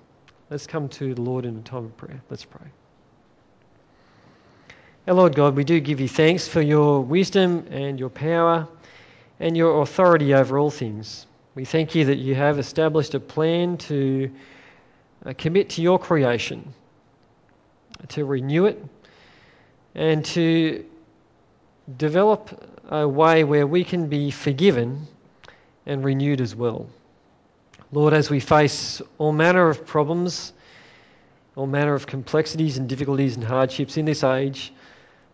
Let's 0.50 0.68
come 0.68 0.88
to 0.90 1.14
the 1.16 1.22
Lord 1.22 1.46
in 1.46 1.58
a 1.58 1.62
time 1.62 1.86
of 1.86 1.98
prayer. 1.98 2.22
Let's 2.30 2.46
pray. 2.46 2.68
Our 5.08 5.16
Lord 5.16 5.36
God, 5.36 5.56
we 5.56 5.64
do 5.64 5.80
give 5.80 6.00
you 6.00 6.08
thanks 6.08 6.48
for 6.48 6.62
your 6.62 7.02
wisdom 7.02 7.68
and 7.72 8.00
your 8.00 8.10
power 8.10 8.68
and 9.40 9.58
your 9.58 9.82
authority 9.82 10.34
over 10.34 10.58
all 10.58 10.72
things. 10.72 11.26
We 11.56 11.66
thank 11.66 11.96
you 11.96 12.06
that 12.06 12.18
you 12.18 12.36
have 12.36 12.60
established 12.60 13.14
a 13.14 13.20
plan 13.20 13.78
to 13.78 14.32
uh, 15.26 15.34
commit 15.38 15.70
to 15.72 15.82
your 15.82 16.00
creation, 16.00 16.74
to 18.10 18.26
renew 18.26 18.66
it, 18.66 18.84
and 19.96 20.26
to 20.26 20.86
develop 21.98 22.50
a 22.90 23.08
way 23.08 23.44
where 23.44 23.68
we 23.68 23.84
can 23.84 24.08
be 24.08 24.32
forgiven 24.32 25.08
and 25.86 26.04
renewed 26.04 26.42
as 26.42 26.56
well. 26.56 26.88
Lord, 27.92 28.14
as 28.14 28.30
we 28.30 28.40
face 28.40 29.02
all 29.20 29.32
manner 29.32 29.70
of 29.70 29.86
problems, 29.86 30.54
all 31.56 31.68
manner 31.68 31.94
of 31.94 32.08
complexities 32.08 32.78
and 32.78 32.90
difficulties 32.90 33.36
and 33.36 33.44
hardships 33.44 33.98
in 33.98 34.06
this 34.06 34.24
age, 34.24 34.74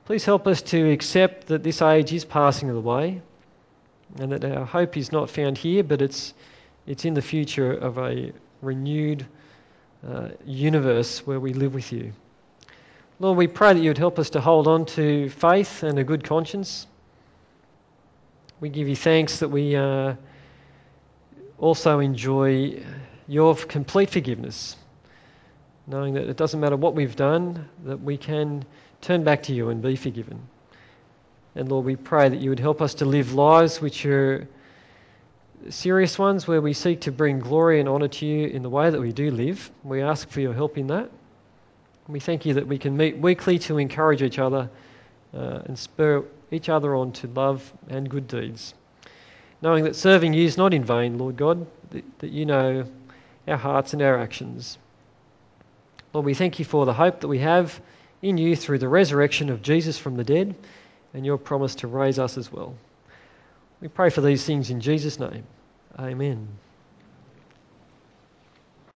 please 0.05 0.25
help 0.25 0.47
us 0.47 0.61
to 0.63 0.91
accept 0.91 1.47
that 1.47 1.63
this 1.63 1.81
age 1.81 2.11
is 2.11 2.25
passing 2.25 2.69
away 2.69 3.21
and 4.17 4.31
that 4.31 4.43
our 4.43 4.65
hope 4.65 4.97
is 4.97 5.11
not 5.11 5.29
found 5.29 5.57
here, 5.57 5.83
but 5.83 6.01
it's, 6.01 6.33
it's 6.87 7.05
in 7.05 7.13
the 7.13 7.21
future 7.21 7.73
of 7.73 7.97
a 7.97 8.31
renewed 8.61 9.25
uh, 10.07 10.29
universe 10.45 11.25
where 11.27 11.39
we 11.39 11.53
live 11.53 11.73
with 11.73 11.91
you. 11.91 12.11
Lord, 13.19 13.37
we 13.37 13.47
pray 13.47 13.73
that 13.73 13.79
you 13.79 13.89
would 13.89 13.97
help 13.97 14.17
us 14.17 14.29
to 14.31 14.41
hold 14.41 14.67
on 14.67 14.85
to 14.85 15.29
faith 15.29 15.83
and 15.83 15.99
a 15.99 16.03
good 16.03 16.23
conscience. 16.23 16.87
We 18.61 18.69
give 18.69 18.87
you 18.87 18.95
thanks 18.95 19.39
that 19.39 19.49
we, 19.49 19.75
uh, 19.75 20.15
also 21.59 21.99
enjoy 21.99 22.81
your 23.27 23.55
complete 23.55 24.09
forgiveness, 24.09 24.75
knowing 25.87 26.13
that 26.13 26.27
it 26.27 26.37
doesn't 26.37 26.59
matter 26.59 26.77
what 26.77 26.95
we've 26.95 27.15
done, 27.15 27.67
that 27.85 28.01
we 28.01 28.17
can 28.17 28.65
turn 29.01 29.23
back 29.23 29.43
to 29.43 29.53
you 29.53 29.69
and 29.69 29.81
be 29.81 29.95
forgiven. 29.95 30.41
And 31.55 31.69
Lord, 31.69 31.85
we 31.85 31.95
pray 31.95 32.29
that 32.29 32.39
you 32.39 32.49
would 32.49 32.59
help 32.59 32.81
us 32.81 32.95
to 32.95 33.05
live 33.05 33.33
lives 33.33 33.81
which 33.81 34.05
are 34.05 34.47
serious 35.69 36.17
ones 36.17 36.47
where 36.47 36.61
we 36.61 36.73
seek 36.73 37.01
to 37.01 37.11
bring 37.11 37.39
glory 37.39 37.79
and 37.79 37.89
honour 37.89 38.07
to 38.07 38.25
you 38.25 38.47
in 38.47 38.61
the 38.61 38.69
way 38.69 38.89
that 38.89 38.99
we 38.99 39.11
do 39.11 39.31
live. 39.31 39.69
We 39.83 40.01
ask 40.01 40.29
for 40.29 40.39
your 40.41 40.53
help 40.53 40.77
in 40.77 40.87
that. 40.87 41.09
We 42.07 42.19
thank 42.19 42.45
you 42.45 42.55
that 42.55 42.67
we 42.67 42.77
can 42.77 42.95
meet 42.95 43.17
weekly 43.17 43.59
to 43.59 43.77
encourage 43.77 44.21
each 44.21 44.39
other 44.39 44.69
uh, 45.33 45.61
and 45.65 45.77
spur 45.77 46.23
each 46.51 46.69
other 46.69 46.95
on 46.95 47.11
to 47.13 47.27
love 47.27 47.71
and 47.87 48.09
good 48.09 48.27
deeds. 48.27 48.73
Knowing 49.61 49.83
that 49.83 49.95
serving 49.95 50.33
you 50.33 50.45
is 50.45 50.57
not 50.57 50.73
in 50.73 50.83
vain, 50.83 51.17
Lord 51.17 51.35
God, 51.35 51.67
that, 51.91 52.19
that 52.19 52.31
you 52.31 52.45
know 52.45 52.85
our 53.47 53.57
hearts 53.57 53.93
and 53.93 54.01
our 54.01 54.17
actions. 54.17 54.77
Lord, 56.13 56.25
we 56.25 56.33
thank 56.33 56.57
you 56.57 56.65
for 56.65 56.85
the 56.85 56.93
hope 56.93 57.19
that 57.19 57.27
we 57.27 57.39
have 57.39 57.79
in 58.21 58.37
you 58.37 58.55
through 58.55 58.79
the 58.79 58.87
resurrection 58.87 59.49
of 59.49 59.61
Jesus 59.61 59.97
from 59.97 60.15
the 60.15 60.23
dead 60.23 60.55
and 61.13 61.25
your 61.25 61.37
promise 61.37 61.75
to 61.75 61.87
raise 61.87 62.19
us 62.19 62.37
as 62.37 62.51
well. 62.51 62.75
We 63.81 63.87
pray 63.87 64.09
for 64.09 64.21
these 64.21 64.43
things 64.43 64.69
in 64.69 64.81
Jesus' 64.81 65.19
name. 65.19 65.43
Amen. 65.97 66.47